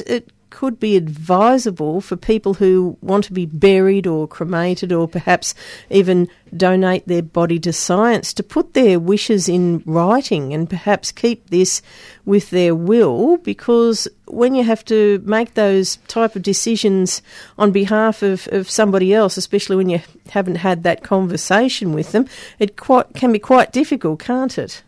it 0.00 0.30
could 0.50 0.80
be 0.80 0.96
advisable 0.96 2.00
for 2.00 2.16
people 2.16 2.54
who 2.54 2.96
want 3.02 3.24
to 3.24 3.32
be 3.32 3.46
buried 3.46 4.06
or 4.06 4.26
cremated 4.26 4.92
or 4.92 5.06
perhaps 5.06 5.54
even 5.90 6.28
donate 6.56 7.06
their 7.06 7.22
body 7.22 7.58
to 7.58 7.72
science 7.72 8.32
to 8.32 8.42
put 8.42 8.72
their 8.72 8.98
wishes 8.98 9.48
in 9.48 9.82
writing 9.84 10.54
and 10.54 10.70
perhaps 10.70 11.12
keep 11.12 11.50
this 11.50 11.82
with 12.24 12.50
their 12.50 12.74
will 12.74 13.36
because 13.38 14.08
when 14.26 14.54
you 14.54 14.64
have 14.64 14.84
to 14.84 15.22
make 15.24 15.54
those 15.54 15.96
type 16.08 16.34
of 16.34 16.42
decisions 16.42 17.20
on 17.58 17.70
behalf 17.70 18.22
of, 18.22 18.48
of 18.50 18.70
somebody 18.70 19.12
else, 19.12 19.36
especially 19.36 19.76
when 19.76 19.88
you 19.88 20.00
haven't 20.30 20.56
had 20.56 20.82
that 20.82 21.02
conversation 21.02 21.92
with 21.92 22.12
them, 22.12 22.26
it 22.58 22.76
quite, 22.76 23.14
can 23.14 23.32
be 23.32 23.38
quite 23.38 23.72
difficult, 23.72 24.18
can't 24.20 24.58
it? 24.58 24.82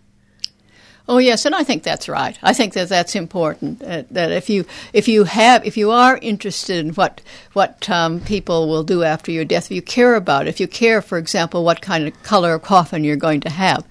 Oh 1.11 1.19
yes, 1.19 1.45
and 1.45 1.57
I 1.57 1.65
think 1.65 1.83
that's 1.83 2.09
right. 2.09 2.39
I 2.41 2.53
think 2.53 2.75
that 2.75 2.89
that's 2.89 3.17
important. 3.17 3.83
Uh, 3.83 4.05
that 4.13 4.31
if 4.31 4.49
you 4.49 4.65
if 4.93 5.09
you 5.09 5.25
have 5.25 5.67
if 5.67 5.77
you 5.77 5.91
are 5.91 6.17
interested 6.23 6.87
in 6.87 6.95
what 6.95 7.21
what 7.53 7.91
um, 7.91 8.21
people 8.21 8.69
will 8.69 8.85
do 8.85 9.03
after 9.03 9.33
your 9.33 9.45
death, 9.45 9.65
if 9.65 9.73
you 9.73 9.83
care 9.83 10.15
about 10.15 10.47
it, 10.47 10.51
if 10.51 10.61
you 10.61 10.69
care, 10.69 11.03
for 11.03 11.19
example, 11.19 11.65
what 11.65 11.83
kind 11.83 12.07
of 12.07 12.23
color 12.23 12.57
coffin 12.61 13.03
you're 13.03 13.17
going 13.17 13.41
to 13.41 13.51
have, 13.51 13.85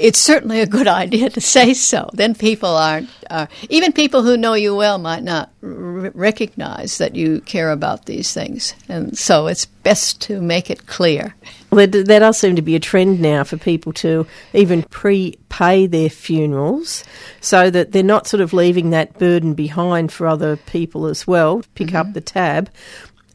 it's 0.00 0.18
certainly 0.18 0.58
a 0.58 0.66
good 0.66 0.88
idea 1.04 1.30
to 1.30 1.40
say 1.40 1.74
so. 1.74 2.10
Then 2.12 2.34
people 2.34 2.70
aren't, 2.70 3.08
uh, 3.30 3.46
even 3.68 3.92
people 3.92 4.24
who 4.24 4.36
know 4.36 4.54
you 4.54 4.74
well 4.74 4.98
might 4.98 5.22
not 5.22 5.50
r- 5.62 6.10
recognize 6.12 6.98
that 6.98 7.14
you 7.14 7.40
care 7.42 7.70
about 7.70 8.06
these 8.06 8.32
things. 8.34 8.74
And 8.88 9.16
so 9.16 9.46
it's 9.46 9.66
best 9.66 10.20
to 10.22 10.40
make 10.40 10.70
it 10.70 10.88
clear. 10.88 11.36
Well, 11.70 11.86
there, 11.86 12.02
there 12.02 12.20
does 12.20 12.38
seem 12.38 12.56
to 12.56 12.62
be 12.62 12.76
a 12.76 12.80
trend 12.80 13.20
now 13.20 13.44
for 13.44 13.56
people 13.56 13.92
to 13.94 14.26
even 14.54 14.82
prepay 14.84 15.86
their 15.86 16.08
funerals 16.08 17.04
so 17.40 17.70
that 17.70 17.92
they're 17.92 18.02
not 18.02 18.26
sort 18.26 18.40
of 18.40 18.52
leaving 18.52 18.90
that 18.90 19.18
burden 19.18 19.54
behind 19.54 20.10
for 20.10 20.26
other 20.26 20.56
people 20.56 21.06
as 21.06 21.26
well, 21.26 21.62
pick 21.74 21.94
up 21.94 22.06
mm-hmm. 22.06 22.14
the 22.14 22.20
tab, 22.20 22.70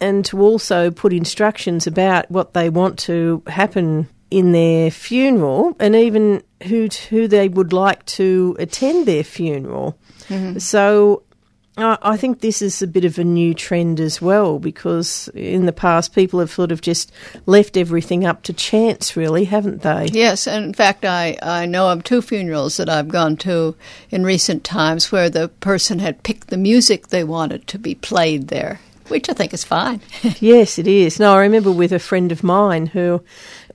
and 0.02 0.26
to 0.26 0.42
also 0.42 0.90
put 0.90 1.14
instructions 1.14 1.86
about 1.86 2.30
what 2.32 2.54
they 2.54 2.70
want 2.70 2.98
to 3.00 3.44
happen 3.48 4.10
in 4.32 4.52
their 4.52 4.90
funeral 4.90 5.76
and 5.80 5.96
even 5.96 6.42
who 6.64 6.88
who 7.10 7.28
they 7.28 7.48
would 7.48 7.72
like 7.72 8.04
to 8.06 8.56
attend 8.58 9.06
their 9.06 9.24
funeral. 9.24 9.96
Mm-hmm. 10.28 10.58
So 10.58 11.22
I 11.78 11.98
I 12.02 12.18
think 12.18 12.40
this 12.40 12.62
is 12.62 12.82
a 12.82 12.88
bit 12.88 13.06
of 13.06 13.18
a 13.18 13.24
new 13.24 13.54
trend 13.54 14.00
as 14.00 14.22
well 14.22 14.60
because 14.60 15.30
in 15.34 15.66
the 15.66 15.74
past 15.74 16.14
people 16.14 16.40
have 16.40 16.52
sort 16.52 16.72
of 16.72 16.82
just 16.82 17.12
left 17.46 17.78
everything 17.78 18.26
up 18.26 18.44
to 18.44 18.54
chance, 18.54 19.16
really, 19.18 19.46
haven't 19.46 19.82
they? 19.82 20.10
Yes, 20.12 20.48
and 20.48 20.66
in 20.66 20.74
fact, 20.74 21.06
I, 21.06 21.38
I 21.42 21.66
know 21.66 21.90
of 21.90 22.04
two 22.04 22.22
funerals 22.22 22.78
that 22.78 22.90
I've 22.90 23.08
gone 23.08 23.38
to 23.38 23.76
in 24.12 24.24
recent 24.24 24.64
times 24.64 25.12
where 25.12 25.30
the 25.30 25.48
person 25.50 26.00
had 26.00 26.24
picked 26.24 26.48
the 26.48 26.58
music 26.58 27.08
they 27.08 27.24
wanted 27.24 27.68
to 27.68 27.80
be 27.80 27.96
played 27.96 28.50
there, 28.50 28.80
which 29.08 29.30
I 29.30 29.34
think 29.34 29.54
is 29.54 29.64
fine. 29.64 30.02
Yes, 30.40 30.78
it 30.78 30.88
is. 30.88 31.20
No, 31.20 31.34
I 31.34 31.42
remember 31.42 31.72
with 31.72 31.92
a 31.92 32.00
friend 32.00 32.32
of 32.32 32.44
mine 32.44 32.88
who 32.88 33.24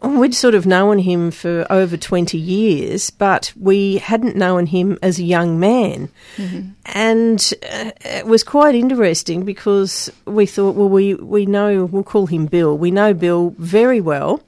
we'd 0.03 0.35
sort 0.35 0.55
of 0.55 0.67
known 0.67 0.99
him 0.99 1.31
for 1.31 1.67
over 1.71 1.97
20 1.97 2.39
years, 2.39 3.11
but 3.11 3.53
we 3.57 3.99
hadn't 3.99 4.37
known 4.37 4.67
him 4.67 4.99
as 5.03 5.19
a 5.19 5.25
young 5.25 5.59
man. 5.59 6.09
And 6.87 7.55
uh, 7.73 7.91
it 8.01 8.27
was 8.27 8.45
quite 8.45 8.75
interesting 8.75 9.45
because 9.45 10.11
we 10.25 10.47
thought, 10.47 10.77
well, 10.77 10.89
we, 10.89 11.15
we 11.15 11.47
know, 11.47 11.85
we'll 11.85 12.05
call 12.05 12.27
him 12.27 12.47
Bill. 12.47 12.77
We 12.77 12.91
know 12.91 13.13
Bill 13.15 13.55
very 13.59 14.01
well. 14.01 14.43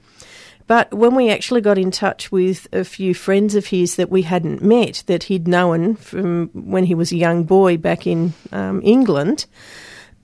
But 0.67 0.93
when 0.93 1.15
we 1.15 1.29
actually 1.29 1.59
got 1.59 1.77
in 1.77 1.91
touch 1.91 2.31
with 2.31 2.65
a 2.71 2.85
few 2.85 3.13
friends 3.13 3.55
of 3.55 3.65
his 3.65 3.97
that 3.97 4.09
we 4.09 4.21
hadn't 4.21 4.63
met, 4.63 5.03
that 5.07 5.23
he'd 5.23 5.45
known 5.45 5.95
from 5.95 6.49
when 6.53 6.85
he 6.85 6.95
was 6.95 7.11
a 7.11 7.17
young 7.17 7.43
boy 7.43 7.75
back 7.75 8.07
in 8.07 8.33
um, 8.53 8.79
England, 8.81 9.47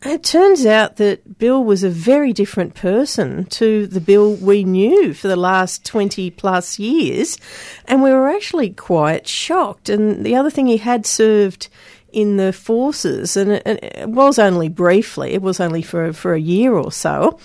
it 0.03 0.23
turns 0.23 0.65
out 0.65 0.97
that 0.97 1.39
Bill 1.39 1.63
was 1.63 1.83
a 1.83 1.89
very 1.89 2.33
different 2.33 2.75
person 2.75 3.45
to 3.45 3.87
the 3.87 3.99
Bill 3.99 4.35
we 4.35 4.63
knew 4.63 5.13
for 5.13 5.27
the 5.27 5.35
last 5.35 5.85
20 5.85 6.29
plus 6.31 6.77
years. 6.77 7.37
And 7.85 8.03
we 8.03 8.11
were 8.11 8.29
actually 8.29 8.69
quite 8.71 9.27
shocked. 9.27 9.89
And 9.89 10.25
the 10.25 10.35
other 10.35 10.49
thing, 10.51 10.67
he 10.67 10.77
had 10.77 11.05
served 11.05 11.67
in 12.13 12.37
the 12.37 12.53
forces, 12.53 13.35
and 13.35 13.51
it, 13.51 13.63
it 13.65 14.09
was 14.09 14.39
only 14.39 14.69
briefly, 14.69 15.33
it 15.33 15.41
was 15.41 15.59
only 15.59 15.81
for, 15.81 16.13
for 16.13 16.33
a 16.33 16.39
year 16.39 16.73
or 16.73 16.91
so. 16.91 17.37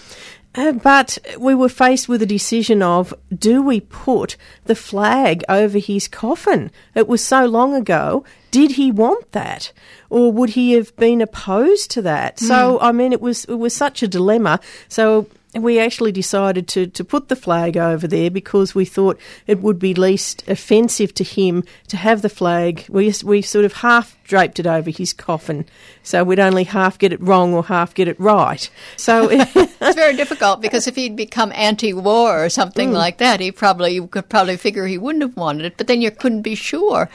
Uh, 0.55 0.73
but 0.73 1.19
we 1.38 1.55
were 1.55 1.69
faced 1.69 2.09
with 2.09 2.21
a 2.23 2.27
decision 2.27 2.83
of 2.83 3.15
do 3.35 3.62
we 3.62 3.81
put 3.81 4.37
the 4.65 4.75
flag 4.75 5.43
over 5.49 5.79
his 5.79 6.09
coffin? 6.09 6.71
It 6.95 7.09
was 7.09 7.25
so 7.25 7.47
long 7.47 7.75
ago. 7.75 8.25
Did 8.51 8.73
he 8.73 8.91
want 8.91 9.33
that, 9.33 9.73
or 10.11 10.31
would 10.31 10.51
he 10.51 10.73
have 10.73 10.95
been 10.97 11.23
opposed 11.23 11.91
to 11.93 12.03
that? 12.03 12.38
So 12.38 12.79
I 12.81 12.93
mean, 12.93 13.12
it 13.12 13.21
was 13.21 13.47
it 13.47 13.55
was 13.55 13.75
such 13.75 14.03
a 14.03 14.09
dilemma. 14.09 14.61
So 14.88 15.27
we 15.55 15.79
actually 15.79 16.12
decided 16.12 16.67
to, 16.69 16.87
to 16.87 17.05
put 17.05 17.29
the 17.29 17.37
flag 17.37 17.77
over 17.77 18.07
there 18.07 18.31
because 18.31 18.75
we 18.75 18.85
thought 18.85 19.19
it 19.47 19.61
would 19.61 19.79
be 19.79 19.95
least 19.95 20.49
offensive 20.49 21.12
to 21.15 21.25
him 21.25 21.65
to 21.88 21.97
have 21.97 22.23
the 22.23 22.29
flag. 22.31 22.87
We, 22.88 23.12
we 23.23 23.43
sort 23.43 23.65
of 23.65 23.75
half 23.75 24.17
draped 24.33 24.59
it 24.59 24.66
over 24.66 24.88
his 24.88 25.12
coffin, 25.12 25.66
so 26.03 26.25
we'd 26.25 26.40
only 26.40 26.64
half 26.64 26.99
get 26.99 27.12
it 27.12 27.21
wrong 27.21 27.53
or 27.53 27.62
half 27.62 27.92
get 27.92 28.09
it 28.09 28.18
right. 28.18 28.71
So 28.97 29.29
It's 29.83 29.97
very 29.97 30.14
difficult 30.14 30.61
because 30.61 30.87
if 30.87 30.95
he'd 30.95 31.16
become 31.16 31.51
anti-war 31.55 32.45
or 32.45 32.49
something 32.49 32.90
mm. 32.90 32.95
like 32.95 33.18
that, 33.18 33.40
he 33.40 33.51
probably 33.51 33.95
you 33.95 34.07
could 34.07 34.29
probably 34.29 34.57
figure 34.57 34.87
he 34.87 34.97
wouldn't 34.97 35.23
have 35.23 35.37
wanted 35.37 35.64
it. 35.64 35.77
But 35.77 35.88
then 35.88 36.01
you 36.01 36.11
couldn't 36.12 36.42
be 36.42 36.55
sure. 36.55 37.11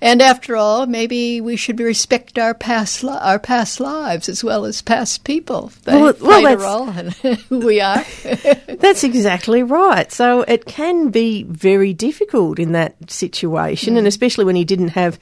And 0.00 0.22
after 0.22 0.56
all, 0.56 0.86
maybe 0.86 1.40
we 1.40 1.56
should 1.56 1.78
respect 1.80 2.38
our 2.38 2.54
past 2.54 3.04
li- 3.04 3.18
our 3.20 3.38
past 3.38 3.78
lives 3.78 4.28
as 4.28 4.42
well 4.42 4.64
as 4.64 4.80
past 4.80 5.24
people. 5.24 5.70
They 5.84 5.94
Well, 6.00 6.14
well, 6.20 6.40
played 6.40 6.54
a 6.54 6.56
role 6.56 6.88
in 6.88 7.10
who 7.48 7.58
we 7.58 7.80
are. 7.80 8.04
That's 8.66 9.04
exactly 9.04 9.62
right. 9.62 10.10
So 10.10 10.42
it 10.42 10.64
can 10.64 11.10
be 11.10 11.42
very 11.42 11.92
difficult 11.92 12.58
in 12.58 12.72
that 12.72 13.10
situation, 13.10 13.98
and 13.98 14.06
mm. 14.06 14.08
especially 14.08 14.46
when 14.46 14.56
he 14.56 14.64
didn't 14.64 14.88
have 14.88 15.18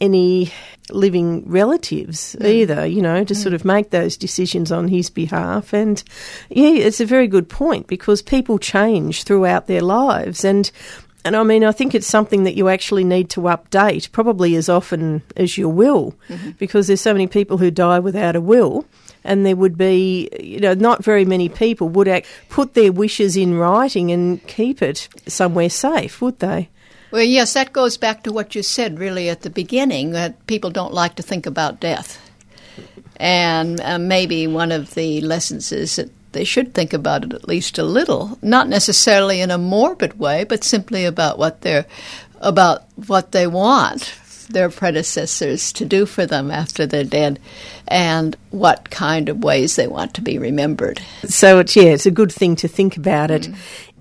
any 0.00 0.52
living 0.90 1.48
relatives 1.48 2.36
mm. 2.38 2.46
either, 2.46 2.86
you 2.86 3.00
know, 3.00 3.24
to 3.24 3.34
sort 3.34 3.52
mm. 3.52 3.56
of 3.56 3.64
make 3.64 3.90
those 3.90 4.16
decisions 4.16 4.70
on 4.70 4.88
his 4.88 5.10
behalf. 5.10 5.72
And 5.72 6.02
yeah, 6.50 6.70
it's 6.70 7.00
a 7.00 7.06
very 7.06 7.26
good 7.26 7.48
point 7.48 7.86
because 7.86 8.22
people 8.22 8.58
change 8.58 9.24
throughout 9.24 9.66
their 9.66 9.82
lives. 9.82 10.44
And 10.44 10.70
and 11.26 11.36
I 11.36 11.42
mean, 11.42 11.64
I 11.64 11.72
think 11.72 11.94
it's 11.94 12.06
something 12.06 12.44
that 12.44 12.54
you 12.54 12.68
actually 12.68 13.02
need 13.02 13.30
to 13.30 13.40
update 13.42 14.12
probably 14.12 14.56
as 14.56 14.68
often 14.68 15.22
as 15.38 15.56
your 15.56 15.70
will, 15.70 16.14
mm-hmm. 16.28 16.50
because 16.58 16.86
there's 16.86 17.00
so 17.00 17.14
many 17.14 17.26
people 17.26 17.56
who 17.56 17.70
die 17.70 17.98
without 17.98 18.36
a 18.36 18.42
will 18.42 18.84
and 19.24 19.44
there 19.44 19.56
would 19.56 19.76
be, 19.76 20.28
you 20.38 20.60
know, 20.60 20.74
not 20.74 21.02
very 21.02 21.24
many 21.24 21.48
people 21.48 21.88
would 21.88 22.08
act, 22.08 22.26
put 22.50 22.74
their 22.74 22.92
wishes 22.92 23.36
in 23.36 23.56
writing 23.56 24.12
and 24.12 24.46
keep 24.46 24.82
it 24.82 25.08
somewhere 25.26 25.70
safe, 25.70 26.20
would 26.20 26.38
they? 26.40 26.68
Well, 27.14 27.22
yes, 27.22 27.52
that 27.52 27.72
goes 27.72 27.96
back 27.96 28.24
to 28.24 28.32
what 28.32 28.56
you 28.56 28.64
said 28.64 28.98
really 28.98 29.28
at 29.28 29.42
the 29.42 29.48
beginning 29.48 30.10
that 30.10 30.48
people 30.48 30.70
don't 30.70 30.92
like 30.92 31.14
to 31.14 31.22
think 31.22 31.46
about 31.46 31.78
death. 31.78 32.20
And 33.18 33.80
uh, 33.80 34.00
maybe 34.00 34.48
one 34.48 34.72
of 34.72 34.94
the 34.94 35.20
lessons 35.20 35.70
is 35.70 35.94
that 35.94 36.10
they 36.32 36.42
should 36.42 36.74
think 36.74 36.92
about 36.92 37.22
it 37.22 37.32
at 37.32 37.46
least 37.46 37.78
a 37.78 37.84
little, 37.84 38.36
not 38.42 38.68
necessarily 38.68 39.40
in 39.40 39.52
a 39.52 39.58
morbid 39.58 40.18
way, 40.18 40.42
but 40.42 40.64
simply 40.64 41.04
about 41.04 41.38
what 41.38 41.60
they're 41.60 41.86
about 42.40 42.82
what 43.06 43.30
they 43.30 43.46
want 43.46 44.18
their 44.50 44.68
predecessors 44.68 45.72
to 45.72 45.84
do 45.86 46.04
for 46.04 46.26
them 46.26 46.50
after 46.50 46.84
they're 46.84 47.04
dead 47.04 47.38
and 47.88 48.36
what 48.50 48.90
kind 48.90 49.28
of 49.28 49.42
ways 49.42 49.76
they 49.76 49.86
want 49.86 50.12
to 50.14 50.20
be 50.20 50.36
remembered. 50.36 51.00
So 51.26 51.60
it's 51.60 51.76
yeah, 51.76 51.84
it's 51.84 52.06
a 52.06 52.10
good 52.10 52.32
thing 52.32 52.56
to 52.56 52.66
think 52.66 52.96
about 52.96 53.30
it 53.30 53.48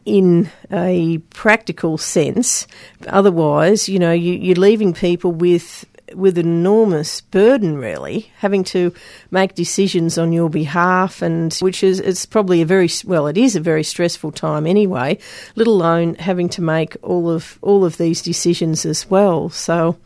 in 0.06 0.50
a 0.72 1.18
practical 1.30 1.98
sense. 1.98 2.68
Otherwise, 3.08 3.88
you 3.90 4.00
know, 4.00 4.12
you, 4.12 4.34
you're 4.34 4.56
leaving 4.56 4.94
people 4.94 5.32
with 5.32 5.86
with 6.16 6.38
an 6.38 6.46
enormous 6.46 7.22
burden, 7.22 7.78
really, 7.78 8.32
having 8.38 8.64
to 8.64 8.94
make 9.32 9.56
decisions 9.56 10.18
on 10.18 10.32
your 10.32 10.50
behalf, 10.50 11.22
and 11.22 11.54
which 11.56 11.84
is 11.84 12.00
it's 12.00 12.26
probably 12.26 12.62
a 12.62 12.66
very 12.66 12.90
well, 13.06 13.28
it 13.28 13.38
is 13.38 13.56
a 13.56 13.60
very 13.60 13.84
stressful 13.84 14.32
time 14.32 14.68
anyway. 14.68 15.18
Let 15.56 15.68
alone 15.68 16.16
having 16.16 16.50
to 16.50 16.62
make 16.62 16.96
all 17.02 17.30
of 17.30 17.58
all 17.62 17.86
of 17.86 17.98
these 17.98 18.22
decisions 18.22 18.86
as 18.86 19.10
well. 19.10 19.50
So. 19.50 19.98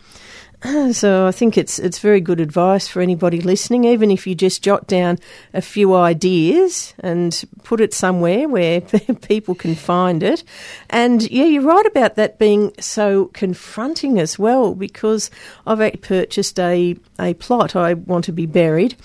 So 0.91 1.27
I 1.27 1.31
think 1.31 1.57
it's 1.57 1.77
it's 1.79 1.99
very 1.99 2.21
good 2.21 2.39
advice 2.39 2.87
for 2.87 3.01
anybody 3.01 3.41
listening, 3.41 3.83
even 3.83 4.09
if 4.09 4.25
you 4.25 4.35
just 4.35 4.63
jot 4.63 4.87
down 4.87 5.19
a 5.53 5.61
few 5.61 5.93
ideas 5.93 6.93
and 6.99 7.43
put 7.63 7.81
it 7.81 7.93
somewhere 7.93 8.47
where 8.47 8.81
people 9.21 9.53
can 9.53 9.75
find 9.75 10.23
it. 10.23 10.43
And 10.89 11.29
yeah, 11.29 11.45
you're 11.45 11.61
right 11.61 11.85
about 11.85 12.15
that 12.15 12.39
being 12.39 12.73
so 12.79 13.25
confronting 13.27 14.19
as 14.19 14.39
well, 14.39 14.73
because 14.73 15.29
I've 15.65 16.01
purchased 16.01 16.59
a 16.59 16.95
a 17.19 17.33
plot. 17.35 17.75
I 17.75 17.93
want 17.93 18.25
to 18.25 18.33
be 18.33 18.45
buried. 18.45 18.95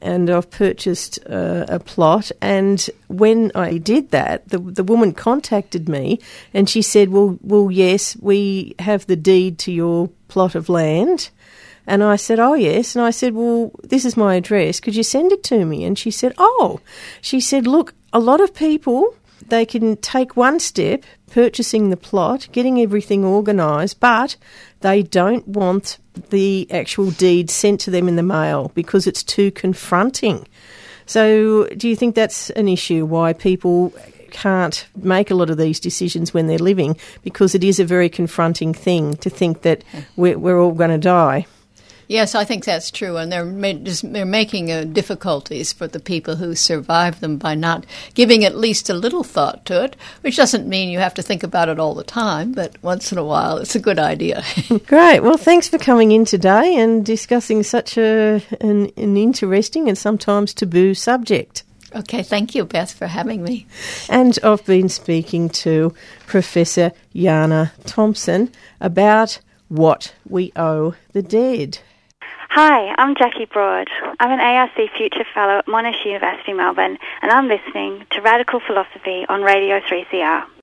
And 0.00 0.30
I've 0.30 0.48
purchased 0.48 1.18
uh, 1.28 1.64
a 1.68 1.80
plot, 1.80 2.30
and 2.40 2.88
when 3.08 3.50
I 3.56 3.78
did 3.78 4.12
that, 4.12 4.48
the 4.48 4.58
the 4.58 4.84
woman 4.84 5.12
contacted 5.12 5.88
me, 5.88 6.20
and 6.54 6.70
she 6.70 6.82
said, 6.82 7.08
"Well, 7.08 7.36
well, 7.42 7.68
yes, 7.68 8.16
we 8.20 8.76
have 8.78 9.06
the 9.06 9.16
deed 9.16 9.58
to 9.58 9.72
your 9.72 10.08
plot 10.28 10.54
of 10.54 10.68
land." 10.68 11.30
And 11.88 12.04
I 12.04 12.16
said, 12.16 12.38
Oh, 12.38 12.52
yes. 12.52 12.94
And 12.94 13.02
I 13.02 13.08
said, 13.08 13.32
Well, 13.32 13.72
this 13.82 14.04
is 14.04 14.14
my 14.14 14.34
address. 14.34 14.78
Could 14.78 14.94
you 14.94 15.02
send 15.02 15.32
it 15.32 15.42
to 15.44 15.64
me? 15.64 15.84
And 15.84 15.98
she 15.98 16.10
said, 16.10 16.34
Oh. 16.36 16.80
She 17.22 17.40
said, 17.40 17.66
Look, 17.66 17.94
a 18.12 18.20
lot 18.20 18.42
of 18.42 18.52
people, 18.52 19.14
they 19.48 19.64
can 19.64 19.96
take 19.96 20.36
one 20.36 20.60
step, 20.60 21.04
purchasing 21.30 21.88
the 21.88 21.96
plot, 21.96 22.46
getting 22.52 22.78
everything 22.78 23.24
organised, 23.24 24.00
but 24.00 24.36
they 24.80 25.02
don't 25.02 25.48
want 25.48 25.98
the 26.28 26.66
actual 26.70 27.10
deed 27.10 27.48
sent 27.48 27.80
to 27.80 27.90
them 27.90 28.06
in 28.06 28.16
the 28.16 28.22
mail 28.22 28.70
because 28.74 29.06
it's 29.06 29.22
too 29.22 29.50
confronting. 29.50 30.46
So, 31.08 31.66
do 31.68 31.88
you 31.88 31.96
think 31.96 32.14
that's 32.14 32.50
an 32.50 32.68
issue 32.68 33.06
why 33.06 33.32
people 33.32 33.94
can't 34.30 34.86
make 34.94 35.30
a 35.30 35.34
lot 35.34 35.48
of 35.48 35.56
these 35.56 35.80
decisions 35.80 36.34
when 36.34 36.48
they're 36.48 36.58
living 36.58 36.98
because 37.22 37.54
it 37.54 37.64
is 37.64 37.80
a 37.80 37.84
very 37.84 38.10
confronting 38.10 38.74
thing 38.74 39.16
to 39.16 39.30
think 39.30 39.62
that 39.62 39.82
we're, 40.16 40.38
we're 40.38 40.60
all 40.60 40.72
going 40.72 40.90
to 40.90 40.98
die? 40.98 41.46
Yes, 42.08 42.34
I 42.34 42.44
think 42.44 42.64
that's 42.64 42.90
true, 42.90 43.18
and 43.18 43.30
they're 43.30 43.44
ma- 43.44 43.74
just, 43.74 44.10
they're 44.12 44.24
making 44.24 44.72
uh, 44.72 44.84
difficulties 44.84 45.74
for 45.74 45.86
the 45.86 46.00
people 46.00 46.36
who 46.36 46.54
survive 46.54 47.20
them 47.20 47.36
by 47.36 47.54
not 47.54 47.84
giving 48.14 48.46
at 48.46 48.56
least 48.56 48.88
a 48.88 48.94
little 48.94 49.22
thought 49.22 49.66
to 49.66 49.84
it. 49.84 49.94
Which 50.22 50.36
doesn't 50.36 50.66
mean 50.66 50.88
you 50.88 51.00
have 51.00 51.12
to 51.14 51.22
think 51.22 51.42
about 51.42 51.68
it 51.68 51.78
all 51.78 51.94
the 51.94 52.02
time, 52.02 52.52
but 52.52 52.82
once 52.82 53.12
in 53.12 53.18
a 53.18 53.24
while, 53.24 53.58
it's 53.58 53.74
a 53.74 53.78
good 53.80 53.98
idea. 53.98 54.42
Great. 54.86 55.20
Well, 55.20 55.36
thanks 55.36 55.68
for 55.68 55.76
coming 55.76 56.10
in 56.12 56.24
today 56.24 56.76
and 56.76 57.04
discussing 57.04 57.62
such 57.62 57.98
a 57.98 58.42
an, 58.60 58.90
an 58.96 59.16
interesting 59.18 59.86
and 59.88 59.98
sometimes 59.98 60.54
taboo 60.54 60.94
subject. 60.94 61.62
okay, 61.94 62.22
thank 62.22 62.54
you, 62.54 62.64
Beth, 62.64 62.92
for 62.92 63.06
having 63.06 63.42
me. 63.42 63.66
And 64.08 64.38
I've 64.42 64.64
been 64.64 64.88
speaking 64.88 65.50
to 65.50 65.94
Professor 66.26 66.92
Janna 67.14 67.72
Thompson 67.84 68.50
about 68.80 69.40
what 69.68 70.14
we 70.26 70.52
owe 70.56 70.94
the 71.12 71.22
dead. 71.22 71.80
Hi, 72.50 72.94
I'm 72.96 73.14
Jackie 73.14 73.44
Broad. 73.44 73.88
I'm 74.18 74.30
an 74.30 74.40
ARC 74.40 74.74
Future 74.96 75.26
Fellow 75.34 75.58
at 75.58 75.66
Monash 75.66 76.02
University, 76.06 76.54
Melbourne, 76.54 76.96
and 77.20 77.30
I'm 77.30 77.46
listening 77.46 78.06
to 78.12 78.22
Radical 78.22 78.58
Philosophy 78.66 79.26
on 79.28 79.42
Radio 79.42 79.80
3CR. 79.80 80.48